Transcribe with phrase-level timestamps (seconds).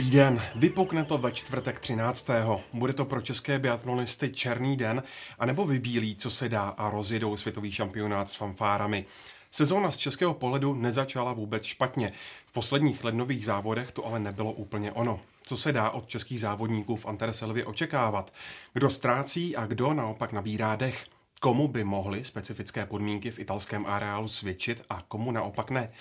[0.00, 2.28] Dobrý den, vypukne to ve čtvrtek 13.
[2.72, 5.02] Bude to pro české biatlonisty černý den,
[5.38, 9.04] anebo vybílí, co se dá a rozjedou světový šampionát s fanfárami.
[9.50, 12.12] Sezóna z českého pohledu nezačala vůbec špatně.
[12.46, 15.20] V posledních lednových závodech to ale nebylo úplně ono.
[15.42, 18.32] Co se dá od českých závodníků v Antereselově očekávat?
[18.72, 21.04] Kdo ztrácí a kdo naopak nabírá dech?
[21.40, 25.92] Komu by mohly specifické podmínky v italském areálu svědčit a komu naopak ne?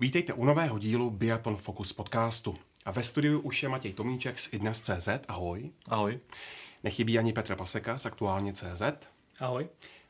[0.00, 2.58] Vítejte u nového dílu Biathlon Focus podcastu.
[2.84, 5.08] A ve studiu už je Matěj Tomíček z idnes.cz.
[5.28, 5.70] Ahoj.
[5.88, 6.18] Ahoj.
[6.82, 8.82] Nechybí ani Petr Paseka z aktuálně.cz.
[9.40, 9.68] Ahoj.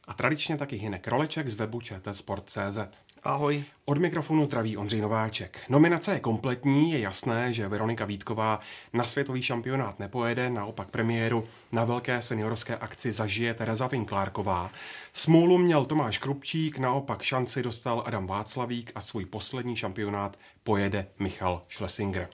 [0.08, 1.80] A tradičně taky Hinek Roleček z webu
[2.12, 2.78] Sport.cz.
[3.22, 3.64] Ahoj.
[3.84, 5.60] Od mikrofonu zdraví Ondřej Nováček.
[5.68, 8.60] Nominace je kompletní, je jasné, že Veronika Vítková
[8.92, 14.70] na světový šampionát nepojede, naopak premiéru na velké seniorské akci zažije Tereza Vinklárková.
[15.12, 21.62] Smůlu měl Tomáš Krupčík, naopak šanci dostal Adam Václavík a svůj poslední šampionát pojede Michal
[21.68, 22.28] Schlesinger.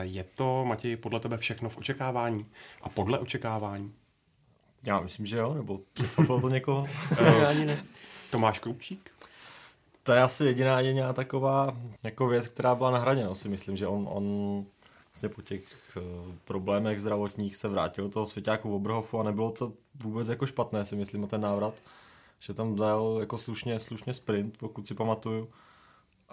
[0.00, 2.46] Je to, Matěj, podle tebe všechno v očekávání
[2.82, 3.92] a podle očekávání?
[4.82, 6.88] Já myslím, že jo, nebo překvapilo to někoho?
[7.48, 7.84] Ani ne.
[8.30, 9.10] Tomáš Krupčík?
[10.02, 13.24] To je asi jediná jediná taková jako věc, která byla na hraně.
[13.24, 14.26] No, si myslím, že on, on
[15.12, 19.50] vlastně po těch uh, problémech zdravotních se vrátil do toho svěťáku v Obrhofu a nebylo
[19.50, 21.74] to vůbec jako špatné, si myslím, ten návrat.
[22.40, 25.48] Že tam dal jako slušně, slušně sprint, pokud si pamatuju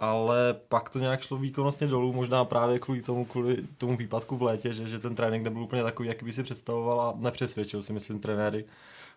[0.00, 4.42] ale pak to nějak šlo výkonnostně dolů, možná právě kvůli tomu, kvůli tomu výpadku v
[4.42, 7.92] létě, že, že ten trénink nebyl úplně takový, jaký by si představoval a nepřesvědčil si,
[7.92, 8.64] myslím, trenéry.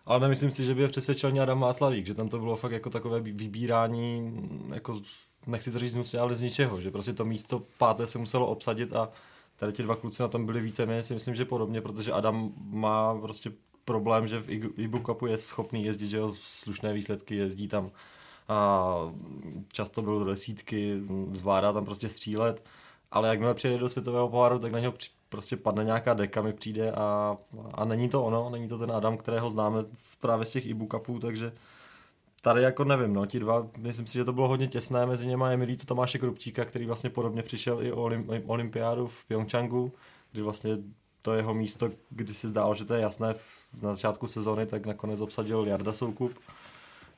[0.06, 2.72] Ale nemyslím si, že by je přesvědčil ani Adam Václavík, že tam to bylo fakt
[2.72, 4.36] jako takové vybírání,
[4.74, 5.00] jako
[5.46, 9.08] nechci to říct ale z ničeho, že prostě to místo páté se muselo obsadit a
[9.56, 13.14] tady ti dva kluci na tom byli více si myslím, že podobně, protože Adam má
[13.20, 13.52] prostě
[13.84, 17.90] problém, že v Ibu Cupu je schopný jezdit, že jo, slušné výsledky, jezdí tam
[18.48, 18.94] a
[19.72, 21.00] často byl do desítky,
[21.30, 22.64] zvládá tam prostě střílet,
[23.10, 24.94] ale jakmile přijde do světového poháru, tak na něho
[25.28, 27.36] prostě padne nějaká deka, mi přijde a,
[27.74, 29.84] a není to ono, není to ten Adam, kterého známe
[30.20, 31.52] právě z těch Cupů, takže
[32.40, 35.50] tady jako nevím, no, ti dva, myslím si, že to bylo hodně těsné mezi něma,
[35.50, 39.92] je milý to Tomáše Krupčíka, který vlastně podobně přišel i o olym, olympiádu v Pyeongchangu,
[40.32, 40.76] kdy vlastně
[41.22, 43.34] to jeho místo, kdy si zdálo, že to je jasné
[43.82, 46.38] na začátku sezóny, tak nakonec obsadil Jarda Soukup.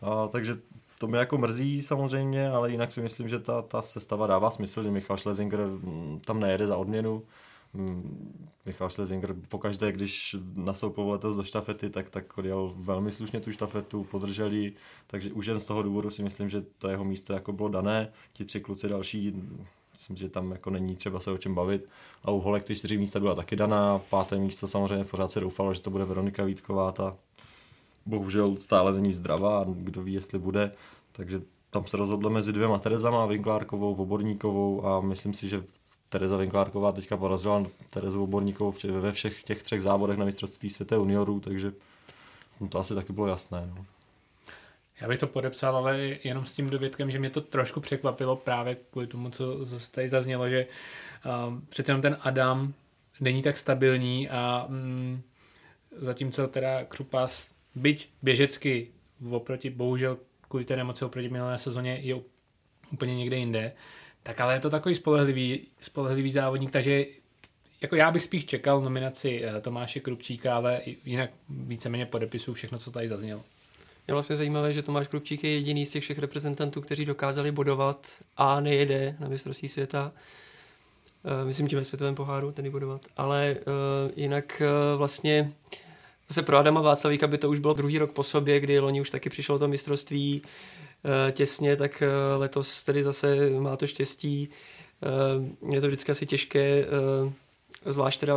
[0.01, 0.55] A, takže
[0.99, 4.83] to mě jako mrzí samozřejmě, ale jinak si myslím, že ta, ta sestava dává smysl,
[4.83, 7.23] že Michal Schlesinger mm, tam nejede za odměnu.
[7.75, 13.53] Mm, Michal Schlesinger pokaždé, když nastoupil letos do štafety, tak, tak odjel velmi slušně tu
[13.53, 14.75] štafetu, podržel ji,
[15.07, 18.13] takže už jen z toho důvodu si myslím, že to jeho místo jako bylo dané.
[18.33, 19.43] Ti tři kluci další,
[19.93, 21.89] myslím, že tam jako není třeba se o čem bavit.
[22.25, 25.75] A u Holek ty čtyři místa byla taky daná, páté místo samozřejmě pořád se doufalo,
[25.75, 27.17] že to bude Veronika Vítková, ta
[28.07, 30.73] bohužel stále není zdravá, kdo ví, jestli bude,
[31.13, 31.41] takže
[31.71, 35.63] tam se rozhodlo mezi dvěma Terezama, Vinklárkovou, Voborníkovou a myslím si, že
[36.09, 41.41] Tereza Vinklárková teďka porazila Terezu Voborníkovou ve všech těch třech závodech na mistrovství světa juniorů,
[41.41, 41.73] takže
[42.69, 43.73] to asi taky bylo jasné.
[43.77, 43.85] No.
[45.01, 48.77] Já bych to podepsal, ale jenom s tím dovědkem, že mě to trošku překvapilo právě
[48.91, 52.73] kvůli tomu, co zase tady zaznělo, že uh, přece jenom ten Adam
[53.21, 55.23] není tak stabilní a um,
[55.97, 58.89] zatímco teda Krupas byť běžecky
[59.31, 62.21] oproti, bohužel kvůli té nemoci oproti minulé sezóně je
[62.93, 63.73] úplně někde jinde,
[64.23, 67.07] tak ale je to takový spolehlivý, spolehlivý závodník, takže
[67.81, 72.91] jako já bych spíš čekal nominaci eh, Tomáše Krupčíka, ale jinak víceméně podepisu všechno, co
[72.91, 73.43] tady zaznělo.
[74.09, 78.09] Je vlastně zajímavé, že Tomáš Krupčík je jediný z těch všech reprezentantů, kteří dokázali bodovat
[78.37, 80.13] a nejede na mistrovství světa.
[81.23, 83.07] Uh, myslím tím ve světovém poháru, tedy bodovat.
[83.17, 84.63] Ale uh, jinak
[84.97, 85.53] vlastně
[86.29, 89.11] Zase pro Adama Václavíka by to už bylo druhý rok po sobě, kdy loni už
[89.11, 90.43] taky přišlo to mistrovství
[91.29, 94.49] eh, těsně, tak eh, letos tedy zase má to štěstí.
[95.03, 96.87] Eh, je to vždycky asi těžké,
[97.85, 98.35] zvlášť teda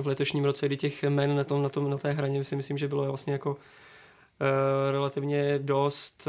[0.00, 2.78] v letošním roce, kdy těch men na, tom, na, tom, na té hraně si myslím,
[2.78, 3.56] že bylo vlastně jako
[4.90, 6.28] relativně dost.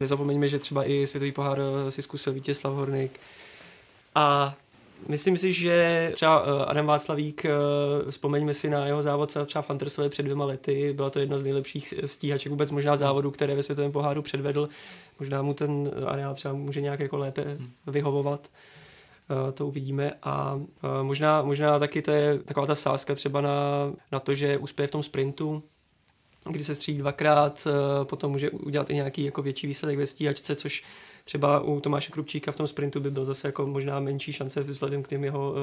[0.00, 3.20] Nezapomeňme, že třeba i světový pohár si zkusil Vítězslav Hornik.
[4.14, 4.54] A
[5.08, 7.50] Myslím si, že třeba eh, Adam Václavík, eh,
[8.10, 11.42] vzpomeňme si na jeho závod třeba v Huntersově před dvěma lety, byla to jedna z
[11.42, 14.68] nejlepších stíhaček vůbec možná závodů, které ve světovém poháru předvedl.
[15.20, 17.70] Možná mu ten areál třeba může nějak jako lépe hmm.
[17.86, 18.48] vyhovovat.
[19.48, 20.60] Eh, to uvidíme a
[21.02, 24.90] možná, možná taky to je taková ta sázka třeba na, na to, že uspěje v
[24.90, 25.62] tom sprintu,
[26.50, 27.66] kdy se střílí dvakrát,
[28.04, 30.84] potom může udělat i nějaký jako větší výsledek ve stíhačce, což
[31.24, 35.02] třeba u Tomáše Krupčíka v tom sprintu by byl zase jako možná menší šance vzhledem
[35.02, 35.54] k těm jeho,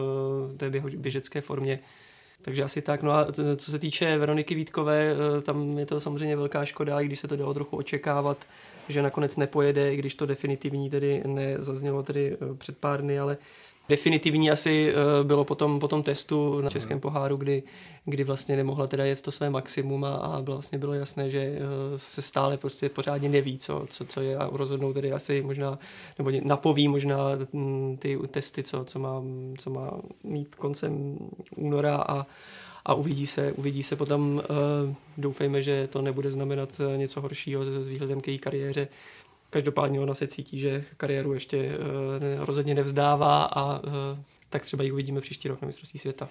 [0.54, 1.80] eh, té běžecké formě.
[2.42, 3.04] Takže asi tak.
[3.04, 7.06] No a co se týče Veroniky Vítkové, eh, tam je to samozřejmě velká škoda, i
[7.06, 8.38] když se to dalo trochu očekávat,
[8.90, 13.38] že nakonec nepojede, i když to definitivní tedy nezaznělo tedy eh, před pár dny, ale
[13.90, 17.64] Definitivní asi eh, bylo potom, potom testu na Českém poháru, kdy,
[18.06, 21.60] kdy vlastně nemohla teda jet to své maximum a, a vlastně bylo jasné, že eh,
[21.96, 25.80] se stále prostě pořádně neví, co, co, co je a rozhodnou tedy asi možná,
[26.18, 27.18] nebo napoví možná
[27.54, 29.24] mm, ty testy, co, co, má,
[29.58, 29.92] co má
[30.24, 31.18] mít koncem
[31.56, 32.26] února a,
[32.86, 34.42] a uvidí se, uvidí se potom.
[34.50, 38.88] Uh, doufejme, že to nebude znamenat něco horšího s výhledem k její kariéře.
[39.50, 43.94] Každopádně ona se cítí, že kariéru ještě uh, rozhodně nevzdává a uh,
[44.50, 46.28] tak třeba ji uvidíme příští rok na mistrovství světa.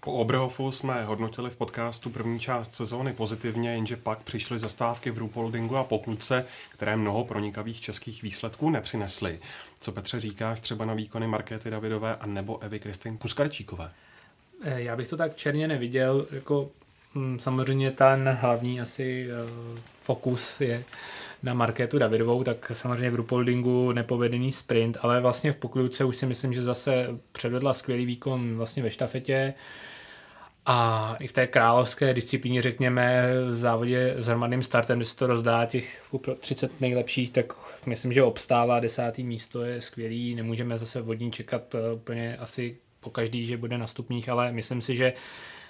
[0.00, 5.18] Po Oberhofu jsme hodnotili v podcastu první část sezóny pozitivně, jenže pak přišly zastávky v
[5.18, 9.38] Rupoldingu a Pokluce, které mnoho pronikavých českých výsledků nepřinesly.
[9.78, 13.90] Co Petře říkáš třeba na výkony Markéty Davidové a nebo Evy Kristýn Puskarčíkové?
[14.62, 16.70] Eh, já bych to tak černě neviděl, jako
[17.14, 20.84] hm, samozřejmě ten hlavní asi uh, fokus je
[21.42, 26.26] na Markétu Davidovou, tak samozřejmě v Rupoldingu nepovedený sprint, ale vlastně v Pokluce už si
[26.26, 29.54] myslím, že zase předvedla skvělý výkon vlastně ve štafetě.
[30.70, 35.26] A i v té královské disciplíně, řekněme, v závodě s hromadným startem, kde se to
[35.26, 36.02] rozdá těch
[36.40, 37.52] 30 nejlepších, tak
[37.86, 42.76] myslím, že obstává desátý místo, je skvělý, nemůžeme zase od ní čekat eh, úplně asi
[43.00, 45.12] po každý, že bude na stupních, ale myslím si, že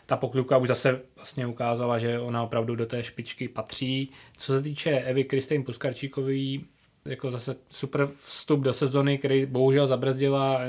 [0.08, 4.10] ta pokluka už zase vlastně ukázala, že ona opravdu do té špičky patří.
[4.36, 6.64] Co se týče Evy Kristýn Puskarčíkový,
[7.04, 10.60] jako zase super vstup do sezony, který bohužel zabrzdila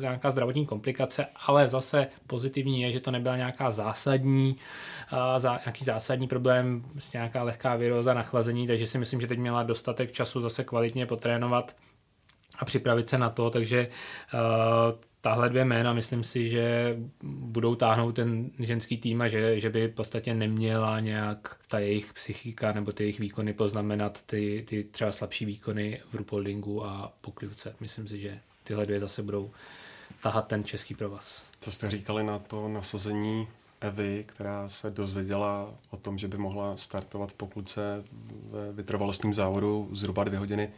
[0.00, 4.56] nějaká zdravotní komplikace, ale zase pozitivní je, že to nebyla nějaká zásadní,
[5.38, 9.62] za, nějaký zásadní problém, prostě nějaká lehká viróza, nachlazení, takže si myslím, že teď měla
[9.62, 11.76] dostatek času zase kvalitně potrénovat
[12.58, 13.88] a připravit se na to, takže
[14.34, 14.40] uh,
[15.26, 19.88] tahle dvě jména, myslím si, že budou táhnout ten ženský tým a že, že by
[19.88, 25.12] v podstatě neměla nějak ta jejich psychika nebo ty jejich výkony poznamenat ty, ty třeba
[25.12, 27.76] slabší výkony v Rupoldingu a poklivce.
[27.80, 29.50] Myslím si, že tyhle dvě zase budou
[30.22, 31.42] tahat ten český provaz.
[31.60, 33.48] Co jste říkali na to nasazení
[33.80, 38.04] Evy, která se dozvěděla o tom, že by mohla startovat v pokluce
[38.50, 40.70] ve vytrvalostním závodu zhruba dvě hodiny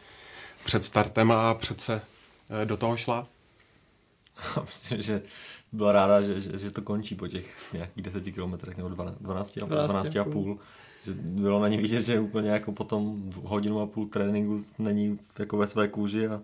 [0.64, 2.00] před startem a přece
[2.62, 3.26] eh, do toho šla?
[4.56, 5.22] A myslím, že
[5.72, 9.58] byla ráda, že, že, že to končí po těch nějakých deseti kilometrech nebo 12, 12,
[9.58, 10.58] 12, 12 a půl.
[11.02, 15.56] Že bylo na ní vidět, že úplně jako potom hodinu a půl tréninku není jako
[15.56, 16.42] ve své kůži a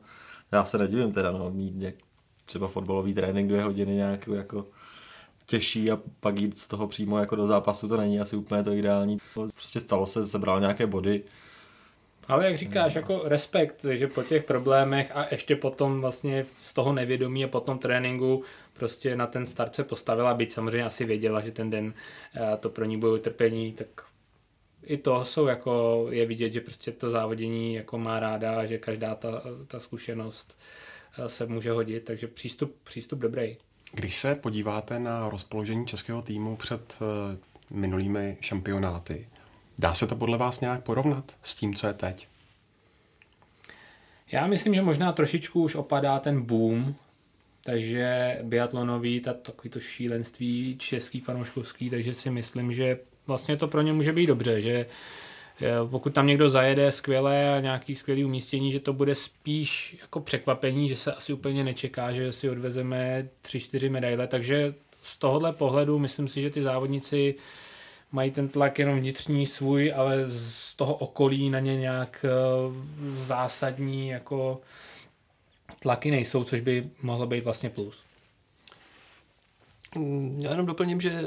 [0.53, 1.95] já se nedivím teda, no, mít nějak
[2.45, 4.67] třeba fotbalový trénink dvě hodiny nějak jako
[5.47, 8.73] těžší a pak jít z toho přímo jako do zápasu, to není asi úplně to
[8.73, 9.19] ideální.
[9.35, 11.25] Prostě stalo se, sebral nějaké body,
[12.29, 16.93] ale jak říkáš, jako respekt, že po těch problémech a ještě potom vlastně z toho
[16.93, 21.51] nevědomí a potom tréninku prostě na ten start se postavila, byť samozřejmě asi věděla, že
[21.51, 21.95] ten den
[22.37, 23.89] eh, to pro ní bude utrpení, tak
[24.83, 28.79] i to jsou jako, je vidět, že prostě to závodění jako má ráda a že
[28.79, 30.59] každá ta, ta zkušenost
[31.19, 33.57] eh, se může hodit, takže přístup, přístup dobrý.
[33.93, 37.37] Když se podíváte na rozpoložení českého týmu před eh,
[37.71, 39.29] minulými šampionáty,
[39.79, 42.29] Dá se to podle vás nějak porovnat s tím, co je teď?
[44.33, 46.95] Já myslím, že možná trošičku už opadá ten boom,
[47.65, 53.81] takže biatlonový, ta, takový to šílenství český, fanouškovský, takže si myslím, že vlastně to pro
[53.81, 54.87] ně může být dobře, že
[55.63, 60.21] eh, pokud tam někdo zajede skvěle a nějaký skvělý umístění, že to bude spíš jako
[60.21, 65.53] překvapení, že se asi úplně nečeká, že si odvezeme tři, čtyři medaile, takže z tohohle
[65.53, 67.35] pohledu myslím si, že ty závodníci
[68.15, 72.31] mají ten tlak jenom vnitřní svůj, ale z toho okolí na ně nějak eh,
[73.17, 74.61] zásadní jako
[75.81, 78.05] tlaky nejsou, což by mohlo být vlastně plus.
[79.97, 81.27] Mm, já jenom doplním, že uh,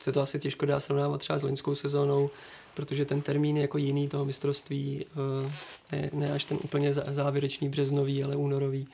[0.00, 2.30] se to asi těžko dá srovnávat třeba s loňskou sezónou,
[2.74, 5.06] protože ten termín je jako jiný toho mistrovství,
[5.44, 5.50] uh,
[5.92, 8.88] ne, ne až ten úplně závěrečný březnový, ale únorový.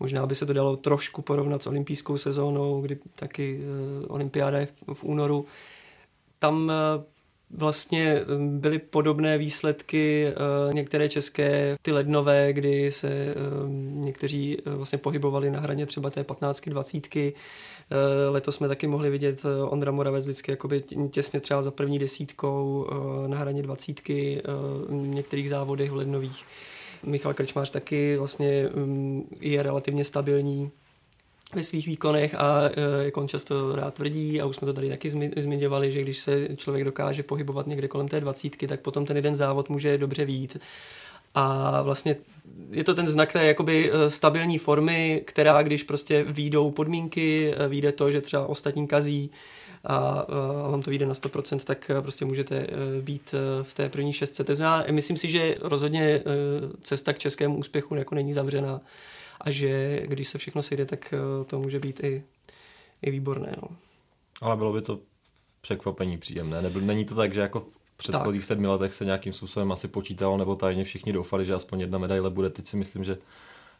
[0.00, 3.60] Možná by se to dalo trošku porovnat s olympijskou sezónou, kdy taky
[4.08, 5.46] olympiáda je v únoru,
[6.40, 7.04] tam eh,
[7.50, 13.34] vlastně eh, byly podobné výsledky eh, některé české, ty lednové, kdy se
[13.78, 17.08] někteří vlastně pohybovali na hraně třeba té 15 20
[18.28, 22.86] Letos jsme taky mohli vidět Ondra Moravec vždycky jakoby těsně třeba za první desítkou
[23.26, 24.42] na hraně 20 v
[24.90, 26.44] některých závodech v lednových.
[27.02, 30.70] Michal Krčmář taky vlastně mm, je relativně stabilní
[31.54, 34.88] ve svých výkonech a e, jak on často rád tvrdí, a už jsme to tady
[34.88, 39.16] taky zmiňovali, že když se člověk dokáže pohybovat někde kolem té dvacítky, tak potom ten
[39.16, 40.56] jeden závod může dobře vít.
[41.34, 42.16] A vlastně
[42.70, 47.68] je to ten znak té jakoby e, stabilní formy, která když prostě výjdou podmínky, e,
[47.68, 49.30] vyjde to, že třeba ostatní kazí
[49.84, 50.26] a,
[50.70, 52.66] vám to vyjde na 100%, tak prostě můžete
[53.00, 54.44] být v té první šestce.
[54.44, 54.52] To
[54.90, 56.22] myslím si, že rozhodně
[56.82, 58.80] cesta k českému úspěchu jako není zavřená
[59.40, 62.24] a že když se všechno sejde, tak eh, to může být i,
[63.02, 63.56] i výborné.
[63.62, 63.68] No.
[64.40, 64.98] Ale bylo by to
[65.60, 66.62] překvapení příjemné.
[66.62, 70.36] Nebyl, není to tak, že jako v předchozích sedmi letech se nějakým způsobem asi počítalo,
[70.36, 72.50] nebo tajně všichni doufali, že aspoň jedna medaile bude.
[72.50, 73.18] Teď si myslím, že,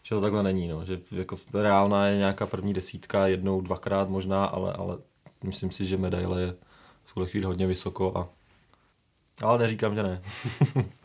[0.02, 0.68] že to takhle není.
[0.68, 0.84] No.
[0.84, 4.98] Že jako reálná je nějaká první desítka, jednou, dvakrát možná, ale, ale
[5.44, 6.54] myslím si, že medaile je
[7.04, 8.28] v tuhle chvíli hodně vysoko a
[9.42, 10.22] ale neříkám, že ne.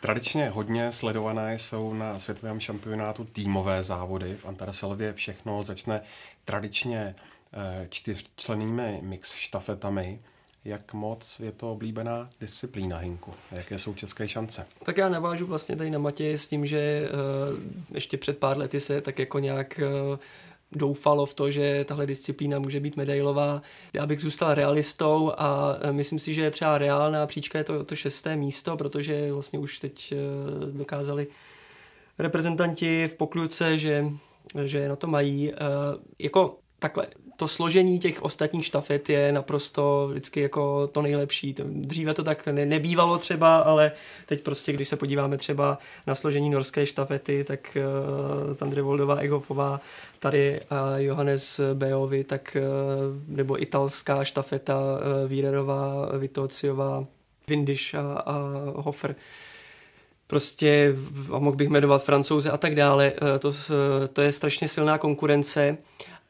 [0.00, 4.34] Tradičně hodně sledované jsou na světovém šampionátu týmové závody.
[4.34, 6.00] V Antaraselově všechno začne
[6.44, 7.14] tradičně
[7.52, 10.20] eh, čtyřčlenými mix štafetami.
[10.64, 13.34] Jak moc je to oblíbená disciplína, Hinku?
[13.52, 14.66] Jaké jsou české šance?
[14.84, 18.80] Tak já navážu vlastně tady na Matě s tím, že uh, ještě před pár lety
[18.80, 20.18] se tak jako nějak uh,
[20.72, 23.62] doufalo v to, že tahle disciplína může být medailová.
[23.94, 27.96] Já bych zůstal realistou a e, myslím si, že třeba reálná příčka je to, to
[27.96, 30.16] šesté místo, protože vlastně už teď e,
[30.72, 31.26] dokázali
[32.18, 34.04] reprezentanti v pokluce, že,
[34.64, 35.52] že na to mají.
[35.52, 35.56] E,
[36.18, 37.06] jako takhle,
[37.38, 41.54] to složení těch ostatních štafet je naprosto vždycky jako to nejlepší.
[41.64, 43.92] Dříve to tak ne, nebývalo třeba, ale
[44.26, 49.80] teď prostě, když se podíváme třeba na složení norské štafety, tak uh, Tandre Voldová, Egofová,
[50.18, 57.04] tady uh, Johannes Bejovi, tak uh, nebo italská štafeta uh, Vírerová, Vitociová,
[57.48, 58.36] Vindiš a, a
[58.76, 59.14] Hofer.
[60.26, 60.96] Prostě,
[61.32, 63.52] a mohl bych jmenovat francouze a tak dále, to,
[64.12, 65.76] to je strašně silná konkurence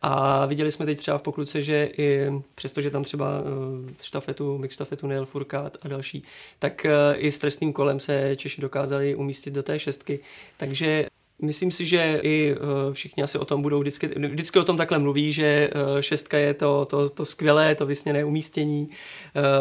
[0.03, 4.75] a viděli jsme teď třeba v pokluce, že i přestože tam třeba eh, štafetu, mix
[4.75, 6.23] štafetu nejel Furkát a další,
[6.59, 10.21] tak eh, i s trestným kolem se Češi dokázali umístit do té šestky.
[10.57, 11.07] Takže
[11.43, 14.99] Myslím si, že i eh, všichni asi o tom budou vždycky, vždycky o tom takhle
[14.99, 18.89] mluví, že šestka je to, to, to skvělé, to vysněné umístění,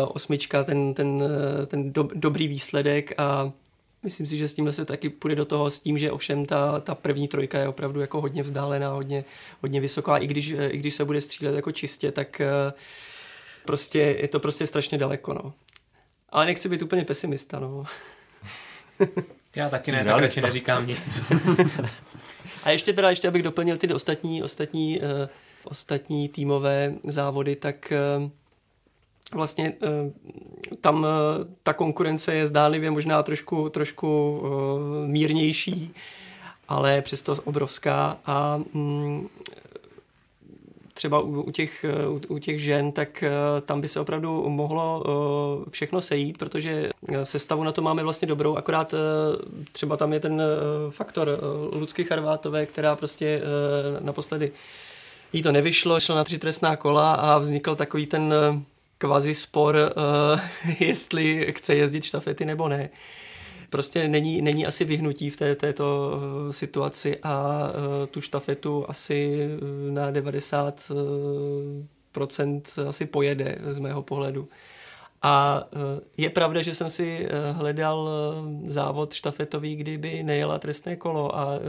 [0.07, 1.23] osmička ten, ten,
[1.67, 3.51] ten do, dobrý výsledek a
[4.07, 6.79] Myslím si, že s tímhle se taky půjde do toho s tím, že ovšem ta,
[6.79, 9.23] ta první trojka je opravdu jako hodně vzdálená, hodně,
[9.61, 10.17] hodně vysoká.
[10.17, 12.73] I když, i když se bude střílet jako čistě, tak eh,
[13.65, 15.33] prostě je to prostě strašně daleko.
[15.33, 15.53] No.
[16.29, 17.59] Ale nechci být úplně pesimista.
[17.59, 17.83] No.
[19.55, 21.23] Já taky ne, tak radši neříkám nic.
[22.63, 25.05] A ještě teda, ještě abych doplnil ty ostatní, ostatní, uh,
[25.63, 28.29] ostatní týmové závody, tak uh,
[29.33, 30.11] vlastně eh,
[30.81, 35.93] tam eh, ta konkurence je zdánlivě možná trošku, trošku eh, mírnější,
[36.67, 39.27] ale přesto obrovská a mm,
[40.93, 41.85] třeba u, těch,
[42.27, 43.23] u těch žen, tak
[43.65, 45.03] tam by se opravdu mohlo
[45.69, 46.89] všechno sejít, protože
[47.23, 48.93] sestavu na to máme vlastně dobrou, akorát
[49.71, 50.41] třeba tam je ten
[50.89, 51.39] faktor
[51.73, 53.41] Lucky Charvátové, která prostě
[53.99, 54.51] naposledy
[55.33, 58.33] jí to nevyšlo, šla na tři trestná kola a vznikl takový ten
[58.97, 60.39] kvazi spor, uh,
[60.79, 62.89] jestli chce jezdit štafety nebo ne.
[63.69, 69.49] Prostě není, není asi vyhnutí v té, této uh, situaci a uh, tu štafetu asi
[69.89, 70.91] na 90
[72.11, 74.49] procent asi pojede z mého pohledu.
[75.21, 75.63] A
[76.17, 78.09] je pravda, že jsem si hledal
[78.65, 81.59] závod štafetový, kdyby nejela trestné kolo a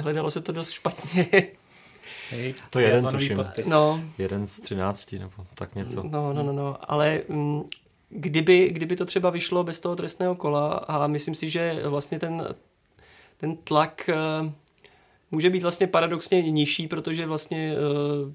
[0.00, 1.26] hledalo se to dost špatně.
[2.30, 3.44] Hej, to je jeden, tuším.
[3.68, 4.04] No.
[4.18, 6.02] Jeden z třinácti, nebo tak něco.
[6.02, 6.76] No, no, no, no.
[6.90, 7.62] ale m, mm,
[8.08, 12.54] kdyby, kdyby to třeba vyšlo bez toho trestného kola a myslím si, že vlastně ten,
[13.36, 14.10] ten tlak
[14.42, 14.50] uh,
[15.30, 17.74] může být vlastně paradoxně nižší, protože vlastně
[18.24, 18.32] uh,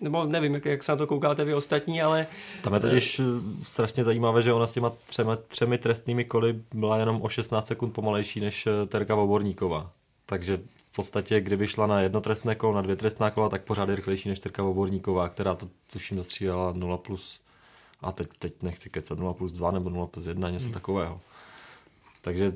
[0.00, 2.26] nebo nevím, jak, jak se na to koukáte vy ostatní, ale...
[2.62, 3.20] Tam je totiž
[3.62, 7.90] strašně zajímavé, že ona s těma třema, třemi trestnými koly byla jenom o 16 sekund
[7.90, 9.90] pomalejší než Terka Voborníková.
[10.26, 10.60] Takže
[10.96, 14.28] podstatě, kdyby šla na jedno trestné kolo, na dvě trestná kola, tak pořád je rychlejší
[14.28, 17.40] než Terka Oborníková, která to tuším zastřídala 0 plus,
[18.00, 20.74] a teď, teď nechci kecat, 0 plus 2 nebo 0 plus 1, něco hmm.
[20.74, 21.20] takového.
[22.20, 22.52] Takže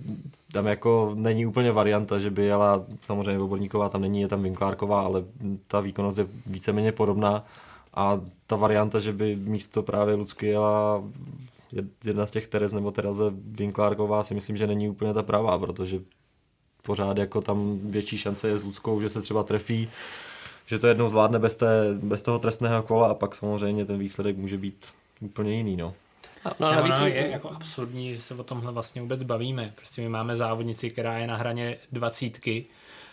[0.52, 5.02] tam jako není úplně varianta, že by jela, samozřejmě Oborníková tam není, je tam Vinklárková,
[5.02, 5.24] ale
[5.66, 7.44] ta výkonnost je víceméně podobná
[7.94, 11.02] a ta varianta, že by místo právě Lucky jela
[12.04, 16.00] jedna z těch Terez nebo Tereze Vinklárková si myslím, že není úplně ta pravá, protože
[16.82, 19.88] pořád jako tam větší šance je s Ludskou, že se třeba trefí,
[20.66, 24.36] že to jednou zvládne bez, té, bez toho trestného kola a pak samozřejmě ten výsledek
[24.36, 24.86] může být
[25.20, 25.76] úplně jiný.
[25.76, 25.94] No.
[26.60, 29.72] No, ale navíc je jako absurdní, že se o tomhle vlastně vůbec bavíme.
[29.76, 32.66] Prostě my máme závodnici, která je na hraně dvacítky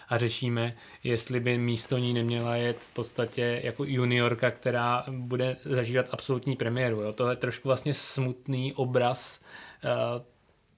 [0.09, 6.05] a řešíme, jestli by místo ní neměla jet v podstatě jako juniorka, která bude zažívat
[6.11, 7.01] absolutní premiéru.
[7.01, 7.13] Jo?
[7.13, 9.39] To je trošku vlastně smutný obraz
[9.83, 10.21] uh,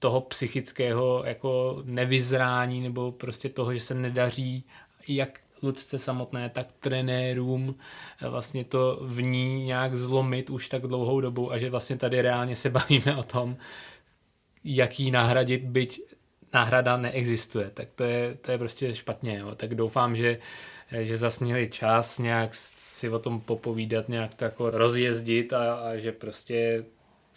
[0.00, 4.64] toho psychického jako nevyzrání nebo prostě toho, že se nedaří
[5.08, 7.74] jak Lucce samotné, tak trenérům
[8.22, 12.22] eh, vlastně to v ní nějak zlomit už tak dlouhou dobu a že vlastně tady
[12.22, 13.56] reálně se bavíme o tom,
[14.64, 16.00] jak jí nahradit, byť
[16.52, 19.38] náhrada neexistuje, tak to je, to je prostě špatně.
[19.38, 19.54] Jo.
[19.54, 20.38] Tak doufám, že,
[20.92, 25.96] že zase měli čas nějak si o tom popovídat, nějak to jako rozjezdit a, a
[25.96, 26.84] že prostě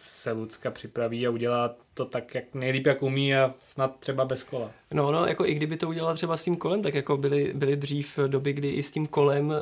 [0.05, 4.43] se Lucka připraví a udělá to tak, jak nejlíp, jak umí a snad třeba bez
[4.43, 4.71] kola.
[4.93, 7.75] No, no, jako i kdyby to udělala třeba s tím kolem, tak jako byly, byly
[7.75, 9.53] dřív doby, kdy i s tím kolem uh,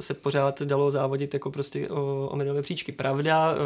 [0.00, 2.92] se pořád dalo závodit jako prostě o, o medaile příčky.
[2.92, 3.58] Pravda, uh,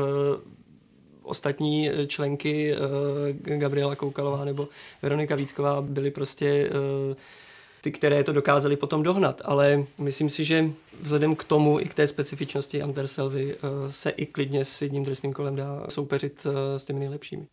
[1.23, 4.69] ostatní členky uh, Gabriela Koukalová nebo
[5.03, 6.71] Veronika Vítková byly prostě
[7.85, 9.43] ty, které to dokázali potom dohnat.
[9.45, 10.71] Ale myslím si, že
[11.03, 15.33] vzhledem k tomu i k té specifičnosti Anderselvy uh, se i klidně s jedním trestným
[15.33, 17.47] kolem dá soupeřit uh, s těmi nejlepšími.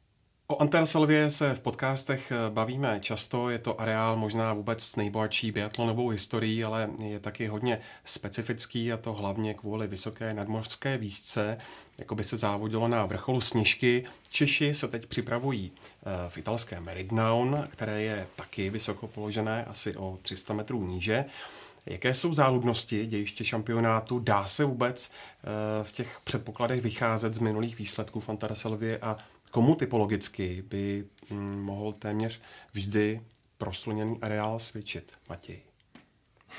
[0.52, 6.10] O Anterselvě se v podcastech bavíme často, je to areál možná vůbec s nejbohatší biatlonovou
[6.10, 11.58] historií, ale je taky hodně specifický a to hlavně kvůli vysoké nadmořské výšce,
[11.98, 14.04] jako by se závodilo na vrcholu Sněžky.
[14.30, 20.18] Češi se teď připravují eh, v italské Meridnaun, které je taky vysoko položené, asi o
[20.22, 21.26] 300 metrů níže.
[21.86, 24.20] Jaké jsou záludnosti dějiště šampionátu?
[24.20, 29.18] Dá se vůbec eh, v těch předpokladech vycházet z minulých výsledků v Antaraselově a
[29.52, 32.42] komu typologicky by mm, mohl téměř
[32.74, 33.22] vždy
[33.58, 35.60] prosluněný areál svědčit, Matěj?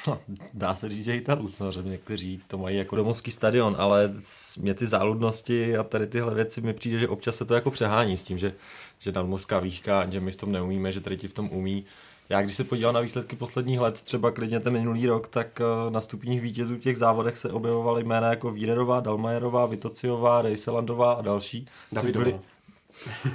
[0.07, 0.21] No,
[0.55, 4.13] dá se říct, že Italů, samozřejmě někteří to mají jako domovský stadion, ale
[4.59, 8.17] mě ty záludnosti a tady tyhle věci mi přijde, že občas se to jako přehání
[8.17, 8.55] s tím, že,
[8.99, 11.85] že nadmořská výška, že my v tom neumíme, že tady ti v tom umí.
[12.29, 15.91] Já když se podívám na výsledky posledních let, třeba klidně ten minulý rok, tak eh,
[15.91, 21.67] na stupních vítězů těch závodech se objevovaly jména jako Vírerová, Dalmajerová, Vitociová, Rejselandová a další.
[21.93, 22.25] Davidová.
[22.25, 22.41] Byly,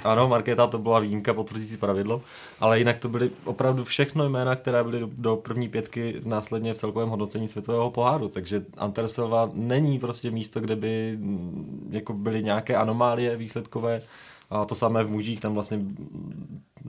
[0.04, 2.22] ano, Markéta to byla výjimka potvrdící pravidlo,
[2.60, 7.08] ale jinak to byly opravdu všechno jména, které byly do, první pětky následně v celkovém
[7.08, 13.36] hodnocení světového poháru, takže Antersova není prostě místo, kde by mm, jako byly nějaké anomálie
[13.36, 14.02] výsledkové.
[14.50, 15.80] A to samé v mužích, tam vlastně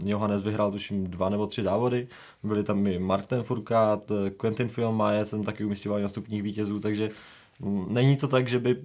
[0.05, 2.07] Johannes vyhrál tuším dva nebo tři závody,
[2.43, 7.09] byli tam i Martin Furkát, Quentin Fillon jsem taky umistěval na stupních vítězů, takže
[7.59, 8.77] mm, není to tak, že by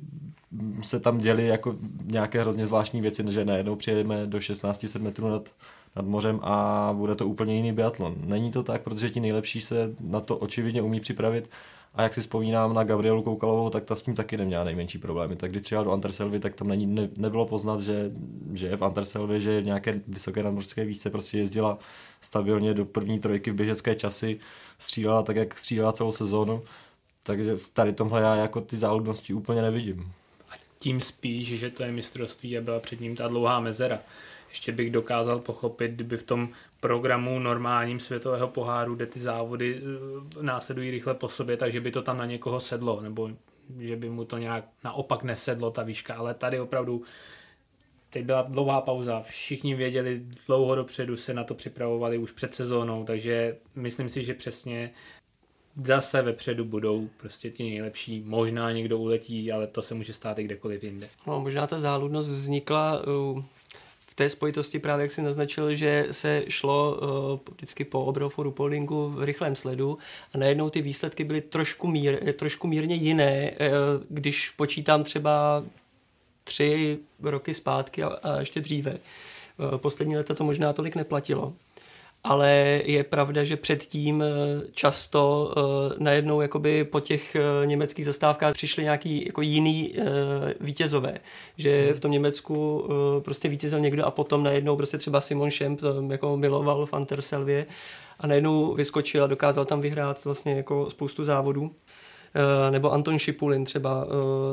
[0.82, 5.48] se tam děly jako nějaké hrozně zvláštní věci, že najednou přijedeme do 16 metrů nad,
[5.96, 8.16] nad mořem a bude to úplně jiný biatlon.
[8.24, 11.48] Není to tak, protože ti nejlepší se na to očividně umí připravit
[11.94, 15.36] a jak si vzpomínám na Gabrielu Koukalovou, tak ta s tím taky neměla nejmenší problémy.
[15.36, 18.10] Tak když přijel do Anterselvy, tak tam není, ne, nebylo poznat, že,
[18.52, 21.78] že je v Anterselvě, že je v nějaké vysoké nadmořské výšce, prostě jezdila
[22.20, 24.38] stabilně do první trojky v běžecké časy,
[24.78, 26.62] střílela tak, jak střílela celou sezónu.
[27.22, 30.12] Takže tady tomhle já jako ty záludnosti úplně nevidím
[30.78, 33.98] tím spíš, že to je mistrovství a byla před ním ta dlouhá mezera.
[34.48, 36.48] Ještě bych dokázal pochopit, kdyby v tom
[36.80, 42.02] programu normálním světového poháru, kde ty závody eh, následují rychle po sobě, takže by to
[42.02, 43.30] tam na někoho sedlo, nebo
[43.78, 47.02] že by mu to nějak naopak nesedlo ta výška, ale tady opravdu
[48.10, 53.04] teď byla dlouhá pauza, všichni věděli dlouho dopředu, se na to připravovali už před sezónou,
[53.04, 54.90] takže myslím si, že přesně
[55.82, 58.22] zase vepředu budou prostě ti nejlepší.
[58.26, 61.08] Možná někdo uletí, ale to se může stát i kdekoliv jinde.
[61.26, 63.42] No, možná ta záludnost vznikla uh,
[64.06, 69.08] v té spojitosti právě, jak si naznačil, že se šlo uh, vždycky po obrofu Rupoldingu
[69.08, 69.98] v rychlém sledu
[70.34, 75.64] a najednou ty výsledky byly trošku, mír, trošku mírně jiné, uh, když počítám třeba
[76.44, 78.98] tři roky zpátky a, a ještě dříve.
[79.76, 81.52] Poslední leta to možná tolik neplatilo
[82.24, 84.26] ale je pravda, že předtím eh,
[84.72, 85.62] často uh,
[85.98, 89.94] najednou jakoby po těch uh, německých zastávkách přišli nějaký jako jiný
[90.60, 91.18] vítězové,
[91.56, 91.94] že hmm.
[91.94, 92.88] v tom Německu
[93.24, 97.66] prostě vítězil někdo a potom najednou prostě třeba Simon Schemp jako miloval v Anterselvě
[98.20, 101.70] a najednou vyskočil a dokázal tam vyhrát vlastně jako spoustu závodů.
[102.70, 104.06] Nebo Anton Šipulin třeba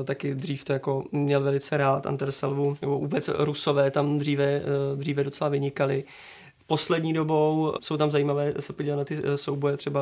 [0.03, 4.61] taky dřív to jako měl velice rád Anterselvu, nebo vůbec Rusové tam dříve,
[4.95, 6.03] dříve docela vynikali
[6.71, 9.99] poslední dobou jsou tam zajímavé se podívat na ty eh, souboje třeba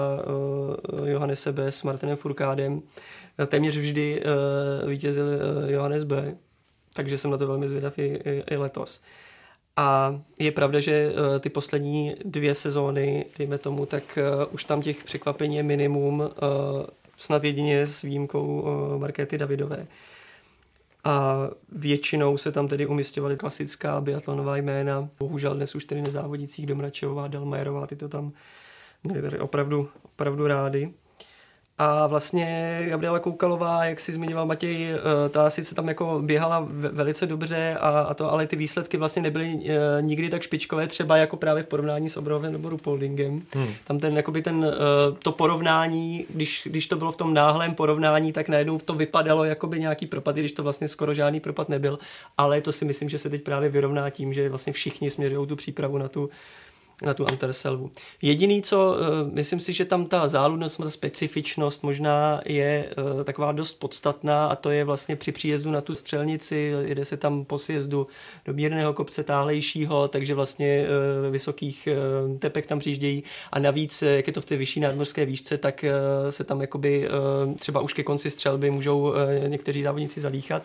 [0.99, 2.81] uh, Johannes Sebe s Martinem Furkádem.
[3.47, 4.23] Téměř vždy
[4.87, 5.25] vítězil
[5.67, 6.35] Johannes B.,
[6.93, 9.01] takže jsem na to velmi zvědav i, i, i letos.
[9.77, 14.19] A je pravda, že ty poslední dvě sezóny, dejme tomu, tak
[14.51, 16.29] už tam těch překvapení je minimum,
[17.17, 18.65] snad jedině s výjimkou
[18.97, 19.87] Markéty Davidové
[21.03, 25.09] a většinou se tam tedy umistovaly klasická biatlonová jména.
[25.19, 28.31] Bohužel dnes už tedy nezávodících Domračevová, Dalmajerová, ty to tam
[29.03, 30.93] měli tady opravdu, opravdu rády.
[31.81, 37.25] A vlastně Gabriela Koukalová, jak si zmiňoval Matěj, eh, ta sice tam jako běhala velice
[37.25, 41.37] dobře, a, a to, ale ty výsledky vlastně nebyly eh, nikdy tak špičkové, třeba jako
[41.37, 43.41] právě v porovnání s Obrovem nebo Rupoldingem.
[43.53, 43.73] Hmm.
[43.83, 48.33] Tam ten, jakoby ten, eh, to porovnání, když, když to bylo v tom náhlém porovnání,
[48.33, 51.99] tak najednou to vypadalo jakoby nějaký propad, když to vlastně skoro žádný propad nebyl,
[52.37, 55.55] ale to si myslím, že se teď právě vyrovná tím, že vlastně všichni směřují tu
[55.55, 56.29] přípravu na tu
[57.01, 57.91] na tu Anterselvu.
[58.21, 63.51] Jediný, co uh, myslím si, že tam ta záludnost, ta specifičnost možná je uh, taková
[63.51, 67.59] dost podstatná a to je vlastně při příjezdu na tu střelnici, jede se tam po
[67.59, 68.07] sjezdu
[68.45, 70.85] do mírného kopce táhlejšího, takže vlastně
[71.25, 71.87] uh, vysokých
[72.39, 75.85] tepek tam přijíždějí a navíc, jak je to v té vyšší nadmorské výšce, tak
[76.29, 77.09] se tam jakoby
[77.59, 79.13] třeba už ke konci střelby můžou
[79.47, 80.63] někteří závodníci zadýchat.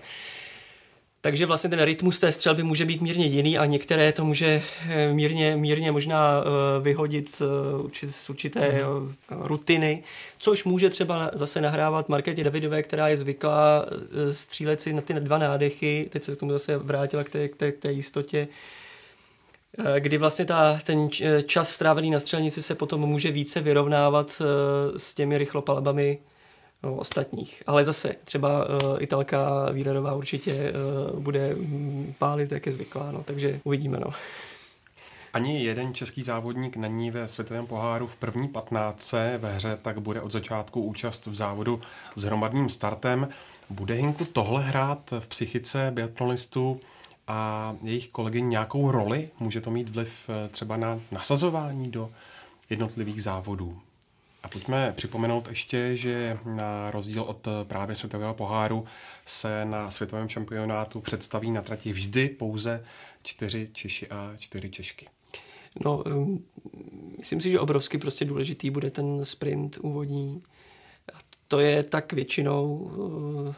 [1.24, 5.12] Takže vlastně ten rytmus té střelby může být mírně jiný a některé to může eh,
[5.12, 9.12] mírně, mírně možná eh, vyhodit eh, z určité mm-hmm.
[9.30, 10.02] rutiny,
[10.38, 13.86] což může třeba zase nahrávat Markétě Davidové, která je zvyklá
[14.32, 17.56] střílet si na ty dva nádechy, teď se k tomu zase vrátila k té, k
[17.56, 18.48] té, k té jistotě,
[19.98, 21.08] kdy vlastně ta, ten
[21.46, 24.42] čas strávený na střelnici se potom může více vyrovnávat
[24.96, 26.18] s těmi rychlopalbami
[26.84, 27.62] no, ostatních.
[27.66, 30.72] Ale zase třeba uh, Italka Vílerová určitě
[31.12, 31.56] uh, bude
[32.18, 34.00] pálit, jak je zvyklá, no, takže uvidíme.
[34.00, 34.10] No.
[35.34, 40.20] Ani jeden český závodník není ve světovém poháru v první patnáctce ve hře, tak bude
[40.20, 41.80] od začátku účast v závodu
[42.16, 43.28] s hromadným startem.
[43.70, 46.80] Bude Hinku tohle hrát v psychice biatlonistů
[47.28, 49.28] a jejich kolegy nějakou roli?
[49.40, 52.10] Může to mít vliv eh, třeba na nasazování do
[52.70, 53.80] jednotlivých závodů?
[54.44, 58.84] A pojďme připomenout ještě, že na rozdíl od právě světového poháru
[59.26, 62.84] se na světovém šampionátu představí na trati vždy pouze
[63.22, 65.08] čtyři Češi a čtyři Češky.
[65.84, 66.44] No, um,
[67.18, 70.42] myslím si, že obrovsky prostě důležitý bude ten sprint úvodní.
[71.14, 73.54] A to je tak většinou, uh,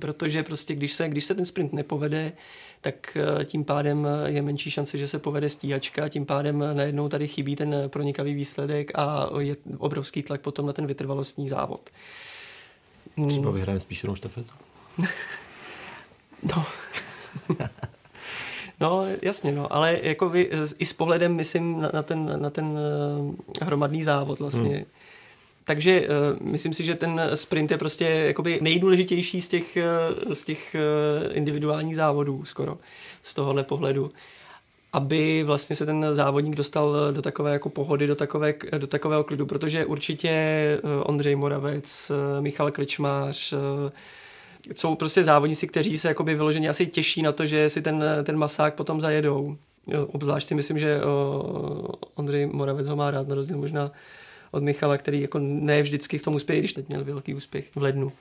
[0.00, 2.32] protože prostě když se, když se ten sprint nepovede,
[2.80, 7.28] tak eh, tím pádem je menší šance, že se povede stíhačka, tím pádem najednou tady
[7.28, 11.90] chybí ten pronikavý výsledek a je obrovský tlak potom na ten vytrvalostní závod.
[13.26, 14.50] Třeba vyhrajeme spíš jenom štafetu.
[16.42, 16.66] no.
[18.80, 22.78] No, jasně, no, ale jako vy, i s pohledem, myslím, na, na ten, na ten
[23.60, 24.84] eh, hromadný závod vlastně, hmm
[25.64, 29.78] takže uh, myslím si, že ten sprint je prostě jakoby nejdůležitější z těch,
[30.26, 32.76] uh, z těch uh, individuálních závodů skoro
[33.22, 34.12] z tohohle pohledu
[34.94, 39.46] aby vlastně se ten závodník dostal do takové jako pohody, do, takové, do takového klidu,
[39.46, 40.32] protože určitě
[41.04, 43.54] Ondřej Moravec, Michal Krčmář,
[44.74, 48.36] jsou prostě závodníci, kteří se jakoby vyloženě asi těší na to, že si ten, ten
[48.36, 49.56] masák potom zajedou.
[50.06, 51.00] Obzvlášť si myslím, že
[52.14, 53.90] Ondřej Moravec ho má rád, na rozdíl možná
[54.52, 57.82] od Michala, který jako ne vždycky v tom uspěje, když teď měl velký úspěch v
[57.82, 58.12] lednu.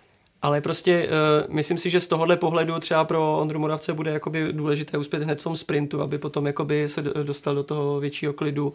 [0.41, 4.53] Ale prostě uh, myslím si, že z tohohle pohledu třeba pro Ondru Moravce bude jakoby
[4.53, 8.73] důležité uspět hned v tom sprintu, aby potom jakoby se dostal do toho většího klidu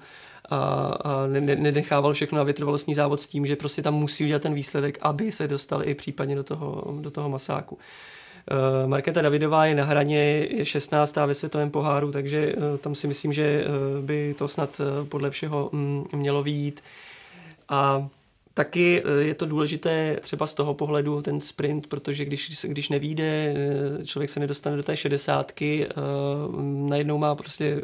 [0.51, 0.57] a,
[1.05, 4.43] a ne, ne, nenechával všechno na vytrvalostní závod s tím, že prostě tam musí udělat
[4.43, 7.75] ten výsledek, aby se dostal i případně do toho, do toho masáku.
[7.75, 11.17] Uh, Markéta Davidová je na hraně, je 16.
[11.17, 13.65] ve světovém poháru, takže uh, tam si myslím, že
[14.01, 16.83] by to snad podle všeho um, mělo výjít.
[17.69, 18.09] A
[18.57, 23.25] Taky eh, je to důležité třeba z toho pohledu ten sprint, protože když, když nevíde,
[23.25, 25.95] eh, člověk se nedostane do té šedesátky, eh,
[26.89, 27.83] najednou má prostě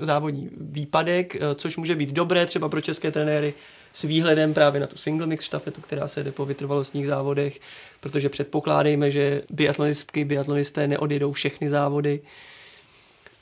[0.00, 3.54] závodní výpadek, což může být dobré třeba pro české trenéry
[3.92, 7.60] s výhledem právě na tu single mix štafetu, která se jde po vytrvalostních závodech,
[8.00, 12.20] protože předpokládejme, že biatlonistky, biatlonisté neodjedou všechny závody,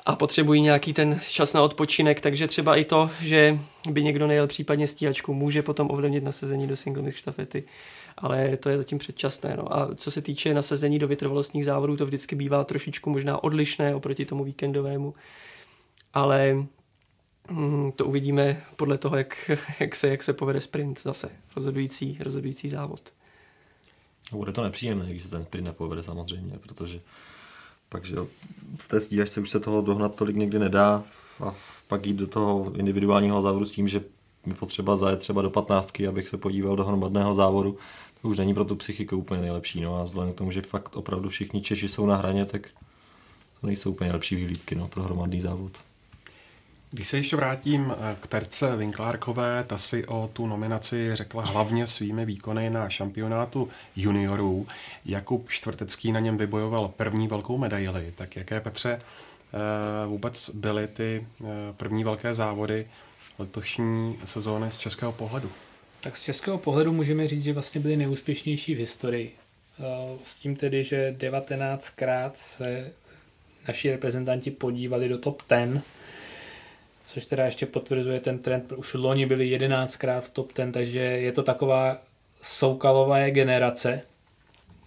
[0.09, 3.59] a potřebují nějaký ten čas na odpočinek, takže třeba i to, že
[3.91, 7.65] by někdo nejel případně stíhačku, může potom ovlivnit nasazení do single mix štafety,
[8.19, 9.55] ale to je zatím předčasné.
[9.57, 9.77] No.
[9.77, 14.27] A co se týče nasazení do vytrvalostních závodů, to vždycky bývá trošičku možná odlišné oproti
[14.27, 15.15] tomu víkendovému,
[16.15, 16.67] ale
[17.51, 22.69] hm, to uvidíme podle toho, jak, jak, se, jak se povede sprint zase, rozhodující, rozhodující
[22.69, 23.13] závod.
[24.33, 27.01] Bude to nepříjemné, když se ten sprint nepovede samozřejmě, protože
[27.89, 28.17] pak, že
[28.77, 31.05] v té stíhačce už se toho dohnat tolik někdy nedá
[31.45, 31.55] a
[31.87, 34.05] pak jít do toho individuálního závodu s tím, že
[34.47, 37.79] mi potřeba zajet třeba do 15, abych se podíval do hromadného závodu,
[38.23, 39.81] to už není pro tu psychiku úplně nejlepší.
[39.81, 42.69] No a vzhledem k tomu, že fakt opravdu všichni Češi jsou na hraně, tak
[43.61, 45.73] to nejsou úplně lepší vyhlídky no, pro hromadný závod.
[46.91, 51.87] Když se ještě vrátím eh, k Terce Vinklárkové, ta si o tu nominaci řekla hlavně
[51.87, 54.67] svými výkony na šampionátu juniorů.
[55.05, 58.13] Jakub Čtvrtecký na něm vybojoval první velkou medaili.
[58.17, 61.47] Tak jaké, Petře, eh, vůbec byly ty eh,
[61.77, 62.87] první velké závody
[63.39, 65.51] letošní sezóny z českého pohledu?
[66.01, 69.37] Tak z českého pohledu můžeme říct, že vlastně byly nejúspěšnější v historii.
[70.25, 72.91] S tím tedy, že 19krát se
[73.69, 75.83] naši reprezentanti podívali do top 10
[77.09, 78.73] což teda ještě potvrzuje ten trend.
[78.73, 81.97] Už loni byli 11krát v top 10, takže je to taková
[82.43, 84.01] soukalová generace.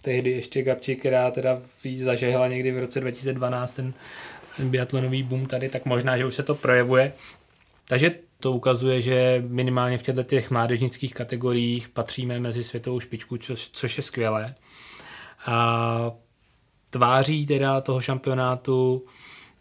[0.00, 1.62] Tehdy ještě Gabči, která teda
[2.02, 3.92] zažehla někdy v roce 2012 ten,
[4.56, 7.12] ten biatlonový boom tady, tak možná, že už se to projevuje.
[7.88, 13.70] Takže to ukazuje, že minimálně v těchto těch mládežnických kategoriích patříme mezi světovou špičku, což,
[13.72, 14.54] což je skvělé.
[15.46, 16.12] A
[16.90, 19.04] tváří teda toho šampionátu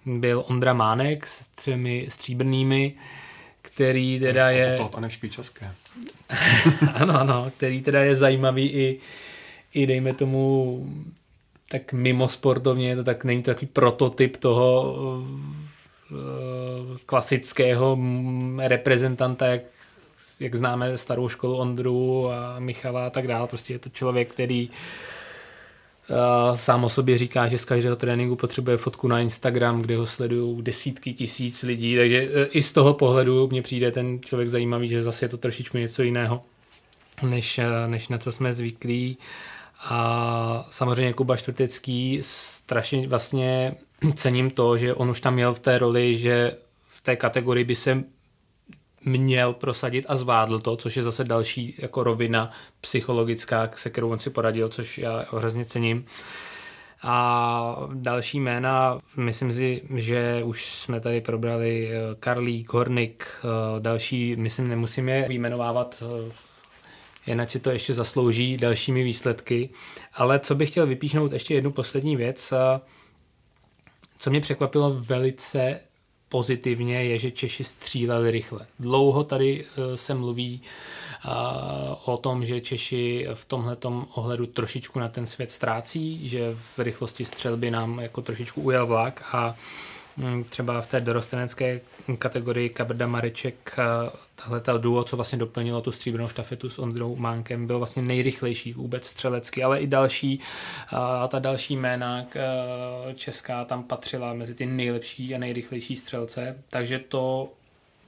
[0.05, 2.93] byl Ondra Mánek s třemi stříbrnými,
[3.61, 4.77] který teda je...
[4.77, 5.71] To bylo české.
[6.93, 8.99] ano, ano, který teda je zajímavý i,
[9.73, 10.85] i dejme tomu
[11.69, 14.93] tak mimo sportovně, to tak není to takový prototyp toho
[16.11, 17.97] uh, klasického
[18.57, 19.61] reprezentanta, jak,
[20.39, 23.47] jak známe starou školu Ondru a Michala a tak dále.
[23.47, 24.75] Prostě je to člověk, který uh,
[26.55, 30.61] sám o sobě říká, že z každého tréninku potřebuje fotku na Instagram, kde ho sledují
[30.63, 35.03] desítky tisíc lidí, takže e, i z toho pohledu mně přijde ten člověk zajímavý, že
[35.03, 36.41] zase je to trošičku něco jiného,
[37.23, 39.17] než, e, než na co jsme zvyklí.
[39.83, 43.75] A samozřejmě Kuba Čtvrtecký strašně vlastně
[44.13, 47.75] cením to, že on už tam měl v té roli, že v té kategorii by
[47.75, 48.03] se
[49.05, 54.19] měl prosadit a zvládl to, což je zase další jako rovina psychologická, se kterou on
[54.19, 56.05] si poradil, což já hrozně cením.
[57.03, 63.47] A další jména, myslím si, že už jsme tady probrali eh, Karlík, Hornik, eh,
[63.79, 66.31] další, myslím, nemusím je vyjmenovávat, eh,
[67.27, 69.69] jinak si to ještě zaslouží dalšími výsledky.
[70.13, 72.53] Ale co bych chtěl vypíchnout ještě jednu poslední věc,
[74.17, 75.79] co mě překvapilo velice
[76.31, 78.65] pozitivně je, že Češi stříleli rychle.
[78.79, 81.29] Dlouho tady eh, se mluví eh,
[82.05, 83.77] o tom, že Češi v tomhle
[84.13, 89.23] ohledu trošičku na ten svět ztrácí, že v rychlosti střelby nám jako trošičku ujel vlak
[89.31, 89.55] a
[90.17, 91.81] hm, třeba v té dorostenecké
[92.17, 93.83] kategorii Kabrda Mareček eh,
[94.43, 98.73] tahle ta duo, co vlastně doplnilo tu stříbrnou štafetu s Ondrou Mánkem, byl vlastně nejrychlejší
[98.73, 100.39] vůbec střelecky, ale i další
[100.89, 102.25] a ta další jména
[103.15, 107.53] česká tam patřila mezi ty nejlepší a nejrychlejší střelce, takže to,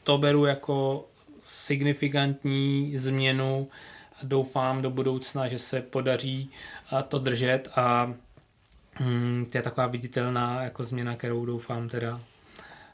[0.04, 1.06] to beru jako
[1.46, 3.68] signifikantní změnu
[4.16, 6.50] a doufám do budoucna, že se podaří
[7.08, 8.14] to držet a
[9.00, 12.20] hm, to je taková viditelná jako změna, kterou doufám teda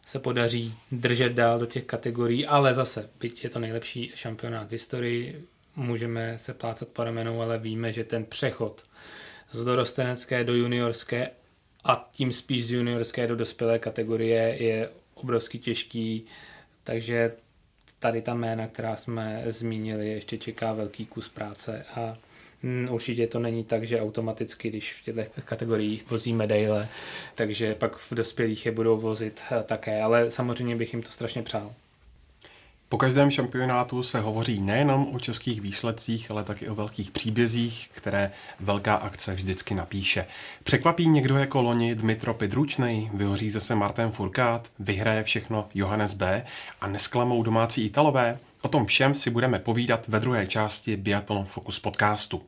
[0.09, 4.71] se podaří držet dál do těch kategorií, ale zase, byť je to nejlepší šampionát v
[4.71, 5.45] historii,
[5.75, 8.83] můžeme se plácat po ramenou, ale víme, že ten přechod
[9.51, 11.29] z dorostenecké do juniorské
[11.83, 16.25] a tím spíš z juniorské do dospělé kategorie je obrovsky těžký,
[16.83, 17.31] takže
[17.99, 22.17] tady ta jména, která jsme zmínili, ještě čeká velký kus práce a
[22.89, 26.87] určitě to není tak, že automaticky, když v těchto kategoriích vozí medaile,
[27.35, 31.43] takže pak v dospělých je budou vozit eh, také, ale samozřejmě bych jim to strašně
[31.43, 31.73] přál.
[32.89, 38.31] Po každém šampionátu se hovoří nejenom o českých výsledcích, ale taky o velkých příbězích, které
[38.59, 40.25] velká akce vždycky napíše.
[40.63, 46.45] Překvapí někdo jako loni Dmitro Pidručnej, vyhoří zase Martin Furkát, vyhraje všechno Johannes B.
[46.81, 48.39] a nesklamou domácí Italové?
[48.63, 52.41] O tom všem si budeme povídat ve druhé části Biathlon Focus podcastu.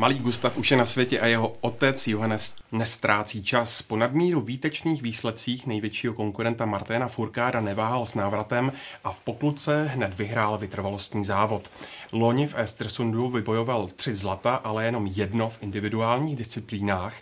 [0.00, 3.82] Malý Gustav už je na světě a jeho otec Johannes nestrácí čas.
[3.82, 8.72] Po nadmíru výtečných výsledcích největšího konkurenta Marténa Furkáda neváhal s návratem
[9.04, 11.70] a v pokluce hned vyhrál vytrvalostní závod.
[12.12, 17.14] Loni v Estersundu vybojoval tři zlata, ale jenom jedno v individuálních disciplínách.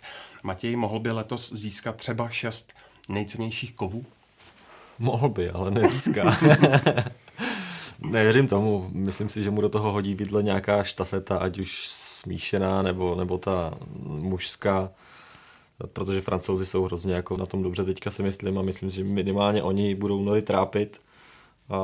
[0.43, 2.73] Matěj mohl by letos získat třeba šest
[3.09, 4.05] nejcennějších kovů?
[4.99, 6.37] Mohl by, ale nezíská.
[8.11, 8.89] Nevěřím tomu.
[8.93, 13.37] Myslím si, že mu do toho hodí vidle nějaká štafeta, ať už smíšená nebo, nebo
[13.37, 14.89] ta mužská,
[15.93, 19.63] protože francouzi jsou hrozně jako na tom dobře teďka si myslím a myslím, že minimálně
[19.63, 21.01] oni budou Nory trápit.
[21.69, 21.77] A,